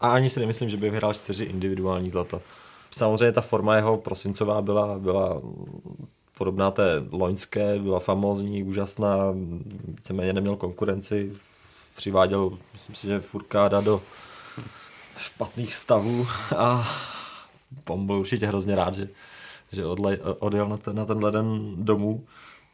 [0.00, 2.40] a ani si nemyslím, že by vyhrál čtyři individuální zlata.
[2.90, 5.42] Samozřejmě ta forma jeho prosincová byla, byla
[6.38, 9.16] podobná té loňské, byla famózní, úžasná,
[9.84, 11.32] víceméně neměl konkurenci,
[11.96, 14.00] přiváděl, myslím si, že Furkáda do
[15.16, 16.26] špatných stavů
[16.56, 16.88] a
[17.88, 19.08] on byl určitě hrozně rád, že,
[19.72, 22.24] že odle, odjel na ten, na ten leden domů.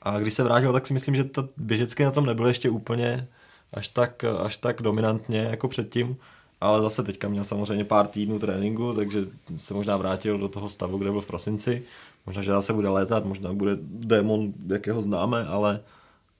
[0.02, 3.28] A když se vrátil, tak si myslím, že to běžecky na tom nebylo ještě úplně
[3.72, 6.16] až tak, až tak dominantně jako předtím,
[6.60, 9.24] ale zase teďka měl samozřejmě pár týdnů tréninku, takže
[9.56, 11.82] se možná vrátil do toho stavu, kde byl v prosinci.
[12.26, 15.80] Možná, že zase bude létat, možná bude démon, jakého známe, ale,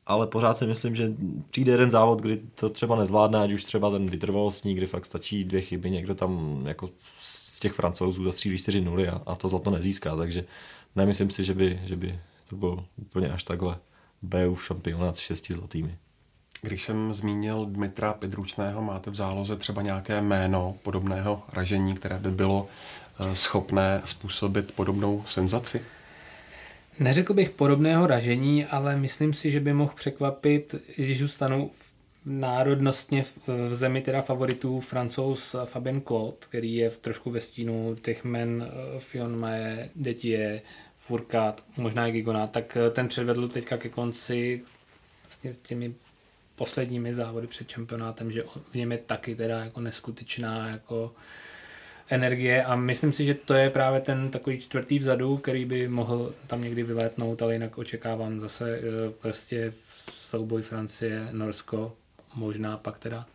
[0.07, 1.13] ale pořád si myslím, že
[1.51, 5.45] přijde jeden závod, kdy to třeba nezvládne, ať už třeba ten vytrvalostní, kdy fakt stačí
[5.45, 6.89] dvě chyby, někdo tam jako
[7.19, 10.45] z těch francouzů zastřílí 4 nuly a, a to zlato nezíská, takže
[10.97, 13.79] nemyslím si, že by, že by to byl úplně až takhle
[14.55, 15.99] v šampionát s šesti zlatými.
[16.63, 22.31] Když jsem zmínil Dmitra Pidručného, máte v záloze třeba nějaké jméno podobného ražení, které by
[22.31, 22.69] bylo
[23.21, 25.83] eh, schopné způsobit podobnou senzaci?
[27.03, 31.71] Neřekl bych podobného ražení, ale myslím si, že by mohl překvapit, když zůstanou
[32.27, 38.25] národnostně v zemi teda favoritů francouz Fabien Claude, který je v trošku ve stínu těch
[38.25, 40.63] men eh, Fion Mae, Detie,
[40.97, 44.63] Furkat, možná i Gigona, tak eh, ten předvedl teďka ke konci
[45.23, 45.95] vlastně těmi
[46.55, 51.15] posledními závody před šampionátem, že v něm je taky teda jako neskutečná jako
[52.09, 56.35] energie a myslím si, že to je právě ten takový čtvrtý vzadu, který by mohl
[56.47, 58.83] tam někdy vylétnout, ale jinak očekávám zase eh,
[59.21, 59.73] prostě
[60.13, 61.93] souboj Francie, Norsko,
[62.35, 63.27] možná pak teda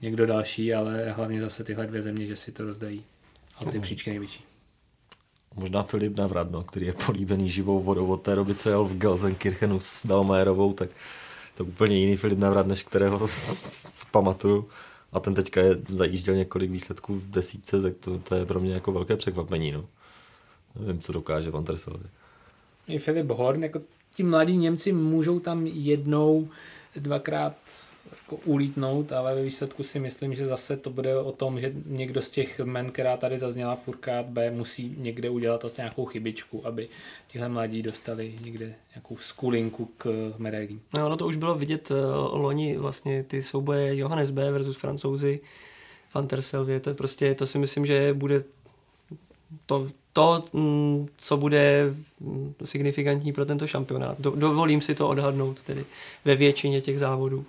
[0.00, 3.04] někdo další, ale hlavně zase tyhle dvě země, že si to rozdají.
[3.56, 4.44] A ty příčky největší.
[5.56, 9.80] Možná Filip Navradno, který je políbený živou vodou od té doby, co jel v Gelsenkirchenu
[9.80, 10.90] s Dalmajerovou, tak
[11.54, 13.26] to úplně jiný Filip Navrat, než kterého
[14.10, 14.68] pamatuju.
[15.14, 18.74] A ten teďka je zajížděl několik výsledků v desíce, tak to, to je pro mě
[18.74, 19.72] jako velké překvapení.
[19.72, 19.84] No.
[20.80, 22.04] Nevím, co dokáže Van Terselovi.
[22.88, 23.80] I Filip Horn, jako
[24.14, 26.48] ti mladí Němci můžou tam jednou,
[26.96, 27.56] dvakrát
[28.22, 32.22] jako ulítnout, ale ve výsledku si myslím, že zase to bude o tom, že někdo
[32.22, 36.88] z těch men, která tady zazněla Furkát B, musí někde udělat to nějakou chybičku, aby
[37.28, 40.80] tihle mladí dostali někde nějakou skulinku k medailím.
[40.98, 41.96] No, ono to už bylo vidět uh,
[42.40, 45.40] loni vlastně ty souboje Johannes B versus Francouzi
[46.14, 48.44] Van der Selvě, to je prostě, to si myslím, že bude
[49.66, 54.20] to, to, mm, co bude mm, signifikantní pro tento šampionát.
[54.20, 55.84] Do, dovolím si to odhadnout tedy
[56.24, 57.44] ve většině těch závodů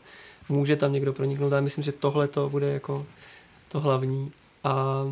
[0.50, 1.54] může tam někdo proniknout.
[1.54, 3.06] A myslím, že tohle to bude jako
[3.68, 4.32] to hlavní.
[4.64, 5.04] A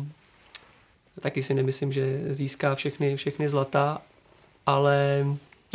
[1.20, 4.02] taky si nemyslím, že získá všechny, všechny zlata,
[4.66, 5.26] ale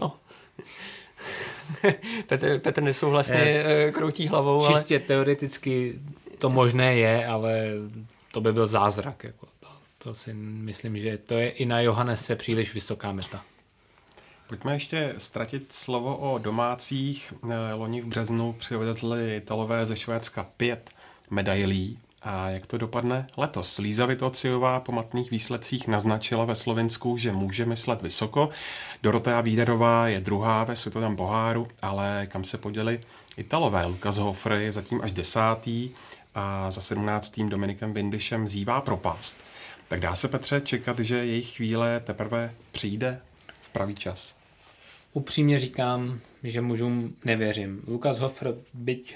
[0.02, 0.16] no,
[2.28, 4.68] Petr, Petr nesouhlasně je, kroutí hlavou.
[4.68, 5.06] Čistě ale...
[5.06, 6.00] teoreticky
[6.38, 7.66] to možné je, ale
[8.32, 9.24] to by byl zázrak.
[9.24, 9.68] Jako to,
[9.98, 13.44] to si myslím, že to je i na Johannese příliš vysoká meta.
[14.50, 17.34] Pojďme ještě ztratit slovo o domácích.
[17.50, 20.90] Eh, loni v březnu přivedli Italové ze Švédska pět
[21.30, 22.00] medailí.
[22.22, 23.78] A jak to dopadne letos?
[23.78, 28.50] Líza Vitociová po matných výsledcích naznačila ve Slovensku, že může myslet vysoko.
[29.04, 33.02] Dorotea Víderová je druhá ve světovém poháru, ale kam se poděli
[33.38, 33.86] Italové?
[33.86, 35.90] Lukas Hofer je zatím až desátý
[36.36, 39.38] a za sedmnáctým Dominikem Vindyšem zývá propast.
[39.88, 43.22] Tak dá se, Petře, čekat, že jejich chvíle teprve přijde
[43.62, 44.39] v pravý čas?
[45.14, 47.82] Upřímně říkám, že mužům nevěřím.
[47.88, 49.16] Lukas Hofer, byť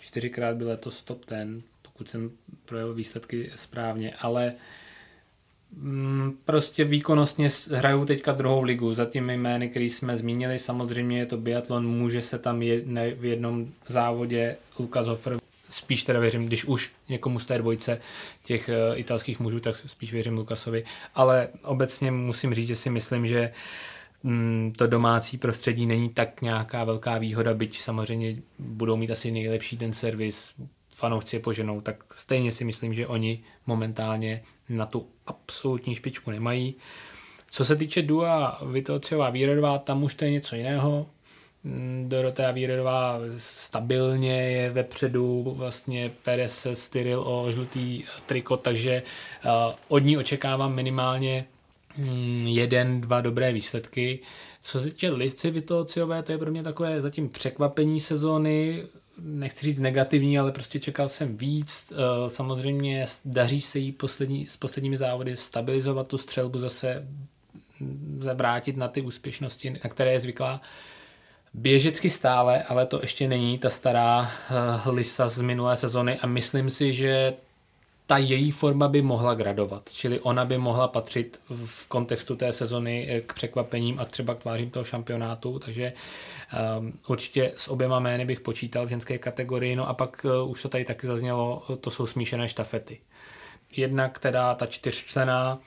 [0.00, 2.30] čtyřikrát byl letos top ten, pokud jsem
[2.64, 4.52] projel výsledky správně, ale
[5.76, 10.58] mm, prostě výkonnostně hrajou teďka druhou ligu za těmi jmény, které jsme zmínili.
[10.58, 15.38] Samozřejmě je to biatlon, může se tam jedne, v jednom závodě Lukas Hofer
[15.70, 18.00] spíš teda věřím, když už někomu z té dvojce
[18.44, 20.84] těch uh, italských mužů, tak spíš věřím Lukasovi.
[21.14, 23.54] Ale obecně musím říct, že si myslím, že uh,
[24.76, 29.92] to domácí prostředí není tak nějaká velká výhoda, byť samozřejmě budou mít asi nejlepší ten
[29.92, 30.54] servis,
[30.94, 36.74] fanoušci je poženou, tak stejně si myslím, že oni momentálně na tu absolutní špičku nemají.
[37.50, 41.06] Co se týče Dua Vitociová Výrodová, tam už to je něco jiného.
[41.64, 49.02] Mm, Dorotea Výrodová stabilně je vepředu, vlastně Perez se styril o žlutý triko, takže
[49.88, 51.59] od ní očekávám minimálně Mm,
[52.44, 54.18] jeden, dva dobré výsledky.
[54.60, 58.84] Co se týče Lisci Vitociové, to je pro mě takové zatím překvapení sezóny,
[59.18, 61.92] nechci říct negativní, ale prostě čekal jsem víc.
[61.92, 67.06] Eh, samozřejmě daří se jí poslední, s posledními závody stabilizovat tu střelbu, zase
[68.34, 70.60] vrátit na ty úspěšnosti, na které je zvyklá
[71.54, 76.70] běžecky stále, ale to ještě není ta stará uh, Lisa z minulé sezony a myslím
[76.70, 77.34] si, že
[78.10, 83.06] ta její forma by mohla gradovat, čili ona by mohla patřit v kontextu té sezony
[83.10, 85.92] eh, k překvapením a třeba k tvářím toho šampionátu, takže
[86.78, 90.62] um, určitě s oběma jmény bych počítal v ženské kategorii, no a pak uh, už
[90.62, 93.00] to tady taky zaznělo, to jsou smíšené štafety.
[93.76, 95.58] Jednak teda ta čtyřčlená,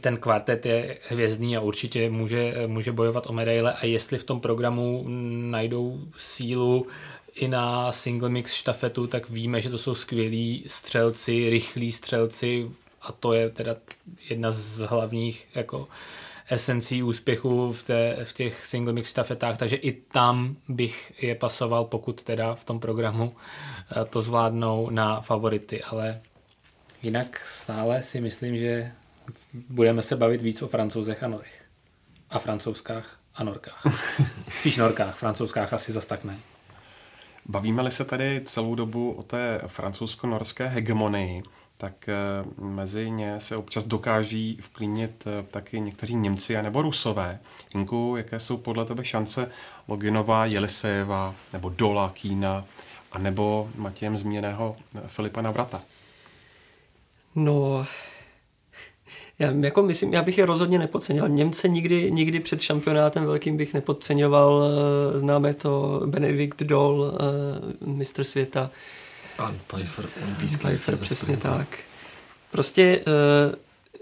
[0.00, 3.72] ten kvartet je hvězdný a určitě může, může bojovat o medaile.
[3.72, 5.04] A jestli v tom programu
[5.50, 6.86] najdou sílu
[7.34, 12.70] i na single mix štafetu, tak víme, že to jsou skvělí střelci, rychlí střelci
[13.02, 13.76] a to je teda
[14.30, 15.88] jedna z hlavních jako
[16.50, 21.84] esencí úspěchu v, té, v těch single mix štafetách, takže i tam bych je pasoval,
[21.84, 23.36] pokud teda v tom programu
[23.90, 26.20] eh, to zvládnou na favority, ale
[27.02, 28.92] jinak stále si myslím, že
[29.68, 31.64] budeme se bavit víc o francouzech a norech.
[32.30, 33.86] A francouzskách a norkách.
[34.58, 36.38] Spíš norkách, francouzskách asi zas tak ne.
[37.46, 41.42] Bavíme-li se tady celou dobu o té francouzsko-norské hegemonii,
[41.76, 42.14] tak eh,
[42.64, 47.40] mezi ně se občas dokáží vklínit eh, taky někteří Němci a nebo Rusové.
[47.74, 49.50] Inku, jaké jsou podle tebe šance
[49.88, 52.64] Loginová, Jelisejeva nebo Dola, Kína
[53.12, 54.76] a nebo Matějem zmíněného
[55.06, 55.80] Filipa Navrata?
[57.34, 57.86] No,
[59.38, 61.28] já, jako myslím, já bych je rozhodně nepodceňoval.
[61.28, 64.64] Němce nikdy, nikdy před šampionátem velkým bych nepodceňoval.
[64.64, 68.70] Eh, známe to Benedikt Dol, eh, mistr světa.
[69.36, 70.06] Pan Pfeiffer,
[70.58, 71.78] Pfeiffer, přesně tak.
[72.52, 73.54] Prostě uh,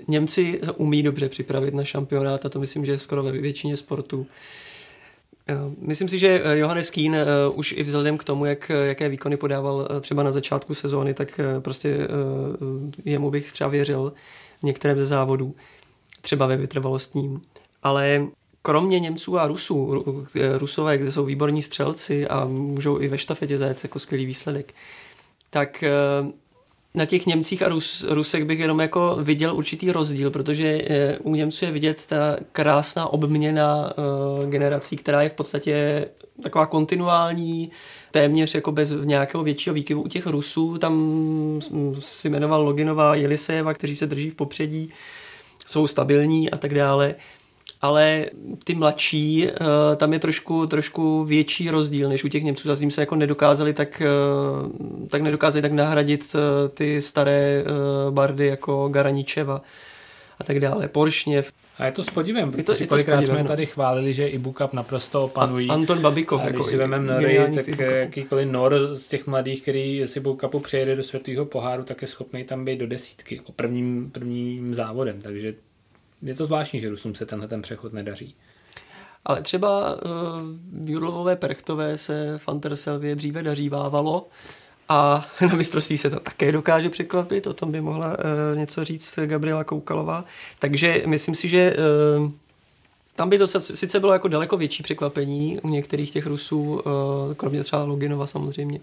[0.09, 4.27] Němci umí dobře připravit na šampionát a to myslím, že je skoro ve většině sportů.
[5.79, 7.17] Myslím si, že Johannes Keen
[7.55, 12.09] už i vzhledem k tomu, jak, jaké výkony podával třeba na začátku sezóny, tak prostě
[13.05, 14.13] jemu bych třeba věřil
[14.63, 15.55] v některém ze závodů,
[16.21, 17.43] třeba ve vytrvalostním.
[17.83, 18.27] Ale
[18.63, 20.05] kromě Němců a Rusů,
[20.59, 24.75] Rusové, kde jsou výborní střelci a můžou i ve štafetě zajet jako skvělý výsledek,
[25.51, 25.91] tak eh,
[26.95, 31.35] na těch Němcích a Rus, Rusek bych jenom jako viděl určitý rozdíl, protože eh, u
[31.35, 36.07] Němců je vidět ta krásná obměna uh, generací, která je v podstatě
[36.43, 37.71] taková kontinuální,
[38.11, 40.03] téměř jako bez nějakého většího výkyvu.
[40.03, 41.61] U těch Rusů tam
[41.99, 44.91] si jmenoval Loginová Jelisejeva, kteří se drží v popředí,
[45.67, 47.15] jsou stabilní a tak dále
[47.83, 48.27] ale
[48.65, 52.69] ty mladší, uh, tam je trošku, trošku větší rozdíl než u těch Němců.
[52.69, 54.03] Zatím se jako nedokázali tak,
[54.63, 57.65] uh, tak nedokázali tak nahradit uh, ty staré
[58.11, 59.63] bardy jako Garaničeva
[60.39, 61.53] a tak dále, Poršněv.
[61.79, 63.49] A je to s podivem, protože je to, kolikrát podivem, jsme no.
[63.49, 65.69] tady chválili, že i Bukap naprosto opanují.
[65.69, 66.41] A Anton Babikov.
[66.41, 70.61] A když jako si vezmeme Nory, tak jakýkoliv Nor z těch mladých, který si Bukapu
[70.61, 75.21] přejede do světového poháru, tak je schopný tam být do desítky, jako prvním, prvním závodem.
[75.23, 75.55] Takže
[76.23, 78.35] je to zvláštní, že Rusům se tenhle ten přechod nedaří.
[79.25, 84.27] Ale třeba uh, Jurlovové Perchtové se Fanterselvě dříve dařívávalo
[84.89, 89.19] a na mistrovství se to také dokáže překvapit, o tom by mohla uh, něco říct
[89.27, 90.25] Gabriela Koukalová.
[90.59, 91.77] Takže myslím si, že
[92.19, 92.31] uh,
[93.17, 96.83] tam by to sice bylo jako daleko větší překvapení u některých těch Rusů,
[97.37, 98.81] kromě třeba Loginova samozřejmě,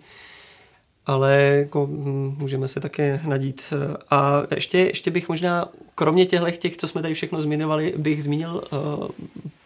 [1.10, 3.74] ale jako, hm, můžeme se také nadít.
[4.10, 8.62] A ještě, ještě bych možná, kromě těchto těch, co jsme tady všechno zmiňovali, bych zmínil
[8.72, 9.08] uh,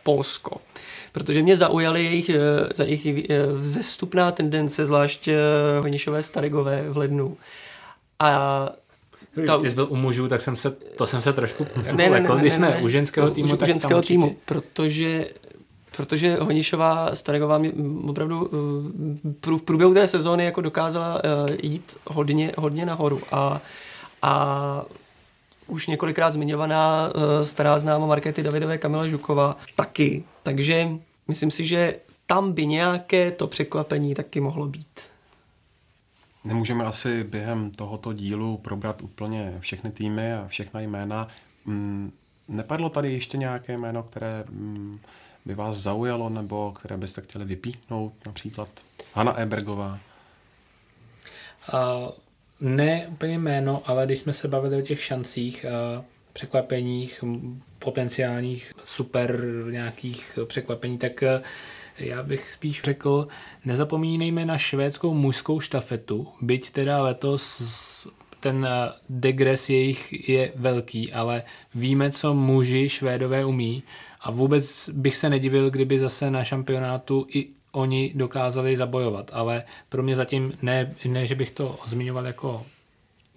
[0.03, 0.57] Polsko.
[1.11, 2.35] Protože mě zaujaly jejich, uh,
[2.73, 5.29] za jejich uh, vzestupná tendence, zvlášť
[5.81, 7.37] Honišové Starigové v lednu.
[8.19, 8.69] A
[9.45, 9.57] ta...
[9.57, 12.19] Když jsi byl u mužů, tak jsem se, to jsem se trošku jako ne, ne,
[12.19, 15.25] ne, když jsme ne, ne, u ženského týmu, u, tak ženského týmu, protože
[15.97, 17.73] protože Honišová Staregová mi
[18.07, 18.49] opravdu
[19.45, 23.61] eh, v průběhu té sezóny jako dokázala eh, jít hodně, hodně nahoru a,
[24.21, 24.85] a
[25.67, 30.23] už několikrát zmiňovaná eh, stará známa Markety Davidové Kamila Žuková taky.
[30.43, 30.89] Takže
[31.27, 34.99] myslím si, že tam by nějaké to překvapení taky mohlo být.
[36.45, 41.27] Nemůžeme asi během tohoto dílu probrat úplně všechny týmy a všechna jména.
[41.65, 42.11] Mm,
[42.47, 44.99] nepadlo tady ještě nějaké jméno, které mm,
[45.45, 48.69] by vás zaujalo nebo které byste chtěli vypíchnout, například
[49.13, 49.99] Hanna Ebergová?
[51.73, 52.09] Uh,
[52.61, 55.65] ne úplně jméno, ale když jsme se bavili o těch šancích,
[55.97, 57.23] uh, překvapeních,
[57.79, 61.43] potenciálních super nějakých překvapení, tak uh,
[61.99, 63.27] já bych spíš řekl,
[63.65, 67.61] nezapomínejme na švédskou mužskou štafetu, byť teda letos
[68.39, 68.67] ten
[69.09, 71.43] degres jejich je velký, ale
[71.75, 73.83] víme, co muži švédové umí
[74.23, 80.03] a vůbec bych se nedivil, kdyby zase na šampionátu i oni dokázali zabojovat, ale pro
[80.03, 82.65] mě zatím ne, ne že bych to zmiňoval jako,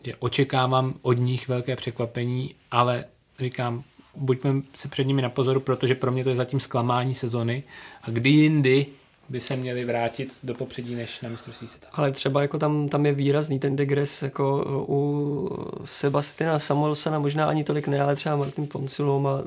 [0.05, 3.05] že očekávám od nich velké překvapení, ale
[3.39, 3.83] říkám,
[4.17, 7.63] buďme se před nimi na pozoru, protože pro mě to je zatím zklamání sezony.
[8.03, 8.87] A kdy jindy
[9.29, 11.87] by se měli vrátit do popředí než na mistrovství světa.
[11.93, 15.51] Ale třeba jako tam, tam je výrazný ten degres, jako u
[15.85, 19.43] Sebastiana Samuelsona možná ani tolik ne, ale třeba Martin Poncilo má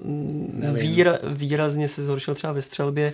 [0.74, 3.14] výra, výrazně se zhoršil třeba ve střelbě.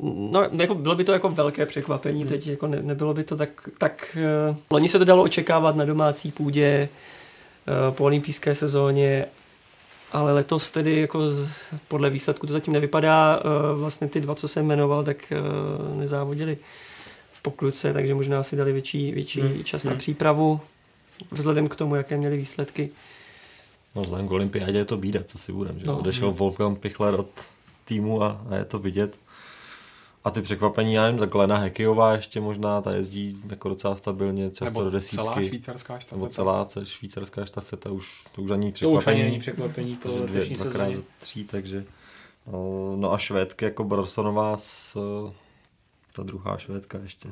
[0.00, 2.28] No, jako bylo by to jako velké překvapení hmm.
[2.28, 4.16] teď, jako ne, nebylo by to tak, tak
[4.50, 6.88] uh, loni se to dalo očekávat na domácí půdě
[7.88, 9.26] uh, po olympijské sezóně
[10.14, 11.48] ale letos tedy jako z,
[11.88, 13.40] podle výsledku to zatím nevypadá.
[13.44, 16.58] Uh, vlastně ty dva, co jsem jmenoval, tak uh, nezávodili
[17.32, 19.64] v pokluce, takže možná si dali větší, větší hmm.
[19.64, 19.92] čas hmm.
[19.92, 20.60] na přípravu
[21.30, 22.90] vzhledem k tomu, jaké měli výsledky.
[23.96, 25.80] No vzhledem k olympiádě je to bída, co si budeme.
[25.80, 25.86] Že?
[25.86, 26.36] No, Odešel hmm.
[26.38, 27.28] Wolfgang Pichler od
[27.84, 29.18] týmu a, a je to vidět.
[30.24, 34.50] A ty překvapení, já nevím, tak Lena Hekyová ještě možná, ta jezdí jako docela stabilně,
[34.50, 35.16] často Nebo do desítky.
[35.16, 36.16] celá švýcarská štafeta.
[36.16, 38.94] Nebo celá švýcarská štafeta, už, to už ani překvapení.
[38.94, 40.96] To už ani není překvapení, to dvě, dnešní sezóně.
[41.20, 41.84] tří, takže
[42.52, 44.96] no, no a švédky jako Brorsonová s
[46.12, 47.28] ta druhá švédka ještě.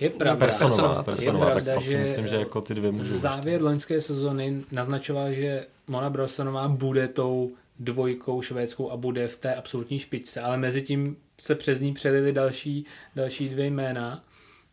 [0.00, 2.74] Je pravda, Personová, personová, personová, je tak pravda, to si že myslím, že jako ty
[2.74, 3.14] dvě můžou.
[3.14, 9.54] Závěr loňské sezony naznačoval, že Mona Brosonová bude tou dvojkou švédskou a bude v té
[9.54, 14.24] absolutní špičce, ale mezi tím se přes ní přelili další, další dvě jména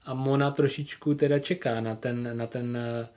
[0.06, 3.08] a Mona trošičku teda čeká na ten, na ten eh,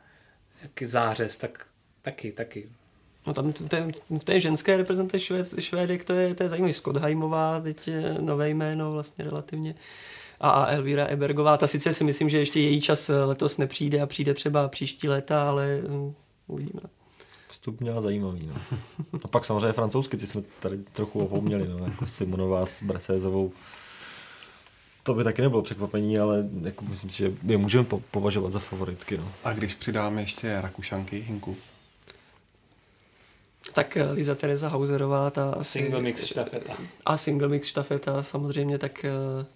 [0.62, 1.66] jaký zářez, tak
[2.02, 2.68] taky, taky.
[3.26, 3.52] No tam
[4.20, 6.72] v té, ženské reprezentaci švéd, Švédek, to je, to je zajímavý.
[6.72, 9.74] Skottheimová, teď je nové jméno vlastně relativně.
[10.40, 14.34] A, Elvira Ebergová, ta sice si myslím, že ještě její čas letos nepřijde a přijde
[14.34, 16.14] třeba příští léta, ale um,
[16.46, 16.80] uvidíme.
[17.54, 18.46] Vstup měla zajímavý.
[18.46, 18.78] No.
[19.22, 23.52] A pak samozřejmě francouzsky, ty jsme tady trochu opomněli, no, jako Simonová s Bresézovou.
[25.02, 28.58] To by taky nebylo překvapení, ale jako myslím si, že je můžeme po- považovat za
[28.58, 29.16] favoritky.
[29.16, 29.32] No.
[29.44, 31.56] A když přidáme ještě Rakušanky, Hinku,
[33.72, 35.78] Tak eh, Liza Teresa Hauserová, ta asi...
[35.78, 36.76] Single mix štafeta.
[37.06, 39.46] A single mix štafeta samozřejmě, tak eh,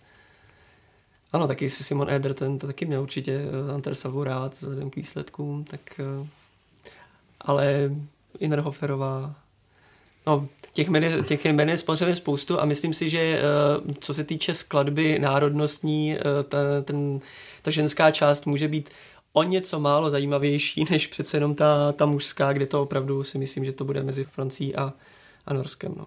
[1.32, 4.96] ano, taky si Simon Eder, ten to taky měl určitě eh, Antersavu rád vzhledem k
[4.96, 6.26] výsledkům, tak eh,
[7.40, 7.90] ale
[8.38, 9.34] Innerhoferová,
[10.26, 13.42] no těch jmen, je- těch jmen je samozřejmě spoustu a myslím si, že eh,
[14.00, 17.20] co se týče skladby národnostní, eh, ta, ten,
[17.62, 18.90] ta ženská část může být
[19.32, 23.64] o něco málo zajímavější, než přece jenom ta, ta mužská, kde to opravdu si myslím,
[23.64, 24.92] že to bude mezi Francií a,
[25.46, 25.94] a Norskem.
[25.96, 26.06] No.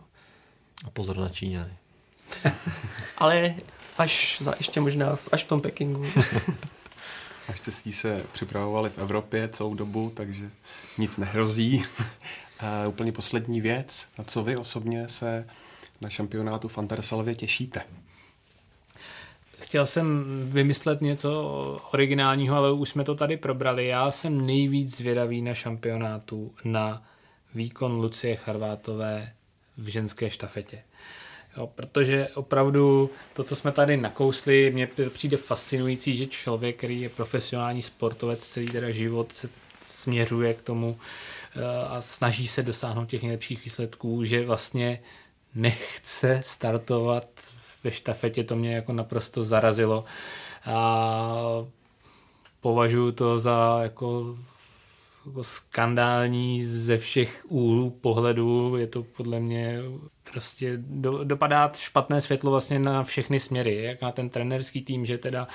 [0.86, 1.74] A pozor na Číňany.
[3.18, 3.56] Ale
[3.98, 6.06] až za, ještě možná až v tom Pekingu.
[7.50, 10.50] Naštěstí se připravovali v Evropě celou dobu, takže
[10.98, 11.86] nic nehrozí.
[12.60, 15.48] A úplně poslední věc, na co vy osobně se
[16.02, 17.82] na šampionátu v Antersalově těšíte?
[19.60, 21.32] Chtěl jsem vymyslet něco
[21.94, 23.88] originálního, ale už jsme to tady probrali.
[23.88, 27.04] Já jsem nejvíc zvědavý na šampionátu na
[27.56, 29.34] výkon Lucie Charvátové
[29.78, 30.84] v ženské štafetě.
[31.58, 37.10] Jo, protože opravdu to, co jsme tady nakousli, mně přijde fascinující, že člověk, který je
[37.10, 39.50] profesionální sportovec, celý teda život se
[39.86, 40.98] směřuje k tomu
[41.56, 45.02] eh, a snaží se dosáhnout těch nejlepších výsledků, že vlastně
[45.56, 47.28] nechce startovat
[47.84, 50.06] ve štafetě, to mě jako naprosto zarazilo.
[50.66, 51.66] A
[52.60, 54.38] považuji to za jako,
[55.26, 58.76] jako skandální ze všech úhlů pohledu.
[58.78, 59.80] Je to podle mě
[60.32, 63.84] prostě do, dopadá špatné světlo vlastně na všechny směry.
[63.84, 65.48] Jak na ten trenerský tým, že teda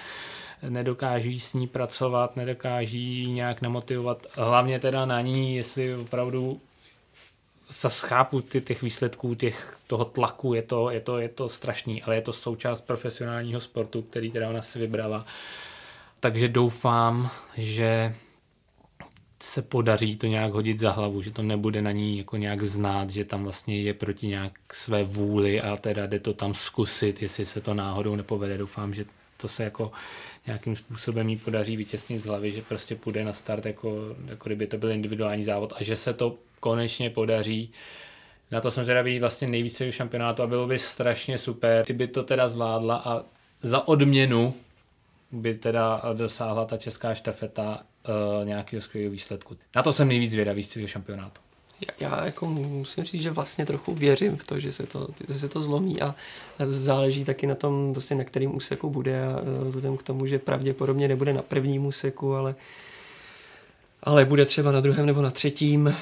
[0.68, 4.26] nedokáží s ní pracovat, nedokáží nějak namotivovat.
[4.34, 6.60] Hlavně teda na ní, jestli opravdu
[7.70, 12.02] se schápu ty, těch výsledků, těch, toho tlaku, je to, je, to, je to strašný,
[12.02, 15.26] ale je to součást profesionálního sportu, který teda ona si vybrala.
[16.20, 18.14] Takže doufám, že
[19.43, 23.11] se podaří to nějak hodit za hlavu, že to nebude na ní jako nějak znát,
[23.11, 27.47] že tam vlastně je proti nějak své vůli a teda jde to tam zkusit, jestli
[27.47, 28.59] se to náhodou nepovede.
[28.59, 29.05] Doufám, že
[29.37, 29.93] to se jako
[30.47, 34.66] nějakým způsobem jí podaří vytěsnit z hlavy, že prostě půjde na start, jako, jako kdyby
[34.66, 37.70] to byl individuální závod a že se to konečně podaří.
[38.51, 42.49] Na to jsem zvědavý vlastně nejvíce šampionátu a bylo by strašně super, kdyby to teda
[42.49, 43.22] zvládla a
[43.62, 44.55] za odměnu
[45.32, 49.57] by teda dosáhla ta česká štafeta uh, nějakého skvělého výsledku.
[49.76, 51.40] Na to jsem nejvíc zvědavý z celého šampionátu.
[51.80, 55.38] Já, já jako musím říct, že vlastně trochu věřím v to, že se to, že
[55.38, 56.14] se to zlomí a
[56.66, 60.38] záleží taky na tom, prostě na kterým úseku bude a e, vzhledem k tomu, že
[60.38, 62.54] pravděpodobně nebude na prvním úseku, ale,
[64.02, 65.96] ale bude třeba na druhém nebo na třetím,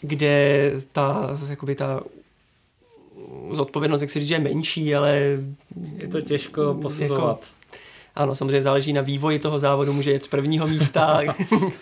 [0.00, 2.02] kde ta, jakoby ta
[3.52, 5.38] zodpovědnost, jak si říct, že je menší, ale
[6.02, 7.40] Je to těžko posuzovat.
[7.40, 7.67] Jako,
[8.18, 11.20] ano, samozřejmě záleží na vývoji toho závodu, může jet z prvního místa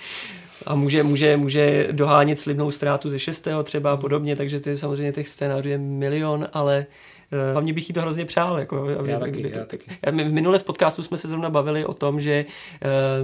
[0.67, 5.13] a může, může, může dohánět slibnou ztrátu ze šestého třeba a podobně, takže ty samozřejmě
[5.13, 6.87] těch scénářů je milion, ale
[7.33, 8.59] uh, hlavně bych jí to hrozně přál.
[8.59, 9.91] Jako, aby, Já taky, aby to, já taky.
[10.11, 12.45] My v minule v podcastu jsme se zrovna bavili o tom, že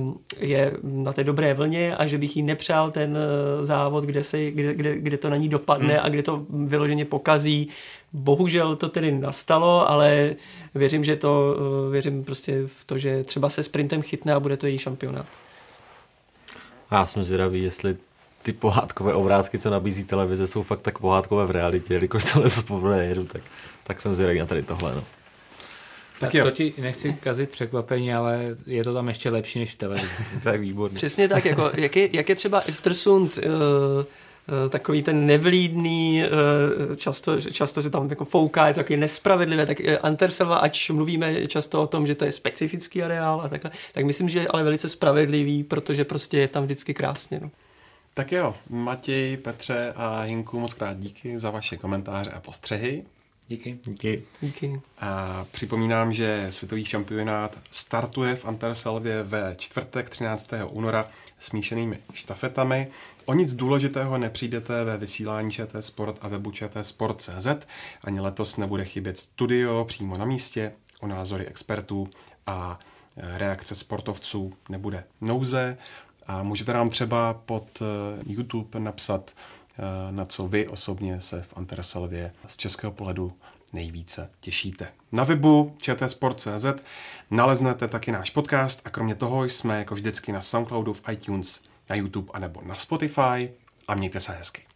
[0.00, 4.24] uh, je na té dobré vlně a že bych jí nepřál ten uh, závod, kde,
[4.24, 6.02] se, kde, kde, kde to na ní dopadne hmm.
[6.02, 7.68] a kde to vyloženě pokazí.
[8.12, 10.36] Bohužel to tedy nastalo, ale
[10.74, 14.56] věřím, že to, uh, věřím prostě v to, že třeba se sprintem chytne a bude
[14.56, 15.26] to její šampionát.
[16.90, 17.96] A já jsem zvědavý, jestli
[18.42, 22.62] ty pohádkové obrázky, co nabízí televize, jsou fakt tak pohádkové v realitě, jelikož to letos
[22.62, 23.42] poprvé jedu, tak,
[23.84, 24.94] tak jsem zvědavý na tady tohle.
[24.94, 25.04] No.
[26.20, 26.44] Tak jo.
[26.44, 30.14] to ti nechci kazit překvapení, ale je to tam ještě lepší než v televizi.
[30.42, 30.96] Tak výborně.
[30.96, 34.04] Přesně tak, jako, jak, je, jak je třeba Estersund uh, uh,
[34.68, 36.22] takový ten nevlídný,
[36.88, 40.90] uh, často, často se tam jako fouká, je to taky nespravedlivé, tak uh, Antersova, ač
[40.90, 44.48] mluvíme často o tom, že to je specifický areál a takhle, tak myslím, že je
[44.48, 47.40] ale velice spravedlivý, protože prostě je tam vždycky krásně.
[47.42, 47.50] No.
[48.14, 53.04] Tak jo, Matěj, Petře a Hinku, moc krát díky za vaše komentáře a postřehy.
[53.48, 53.78] Díky.
[53.84, 54.22] Díky.
[54.40, 54.80] Díky.
[54.98, 60.50] A připomínám, že světový šampionát startuje v Antersalvě ve čtvrtek 13.
[60.70, 61.04] února
[61.42, 62.88] smíšenými štafetami.
[63.24, 67.46] O nic důležitého nepřijdete ve vysílání ČT Sport a webu Sport.cz.
[68.04, 72.08] Ani letos nebude chybět studio přímo na místě o názory expertů
[72.46, 72.78] a
[73.16, 75.78] reakce sportovců nebude nouze.
[76.26, 77.82] A můžete nám třeba pod
[78.26, 79.30] YouTube napsat,
[80.10, 83.32] na co vy osobně se v Antersalvě z českého pohledu
[83.72, 84.88] nejvíce těšíte.
[85.12, 86.66] Na webu čtsport.cz
[87.30, 91.96] naleznete taky náš podcast a kromě toho jsme jako vždycky na Soundcloudu, v iTunes, na
[91.96, 93.50] YouTube anebo na Spotify
[93.88, 94.71] a mějte se hezky.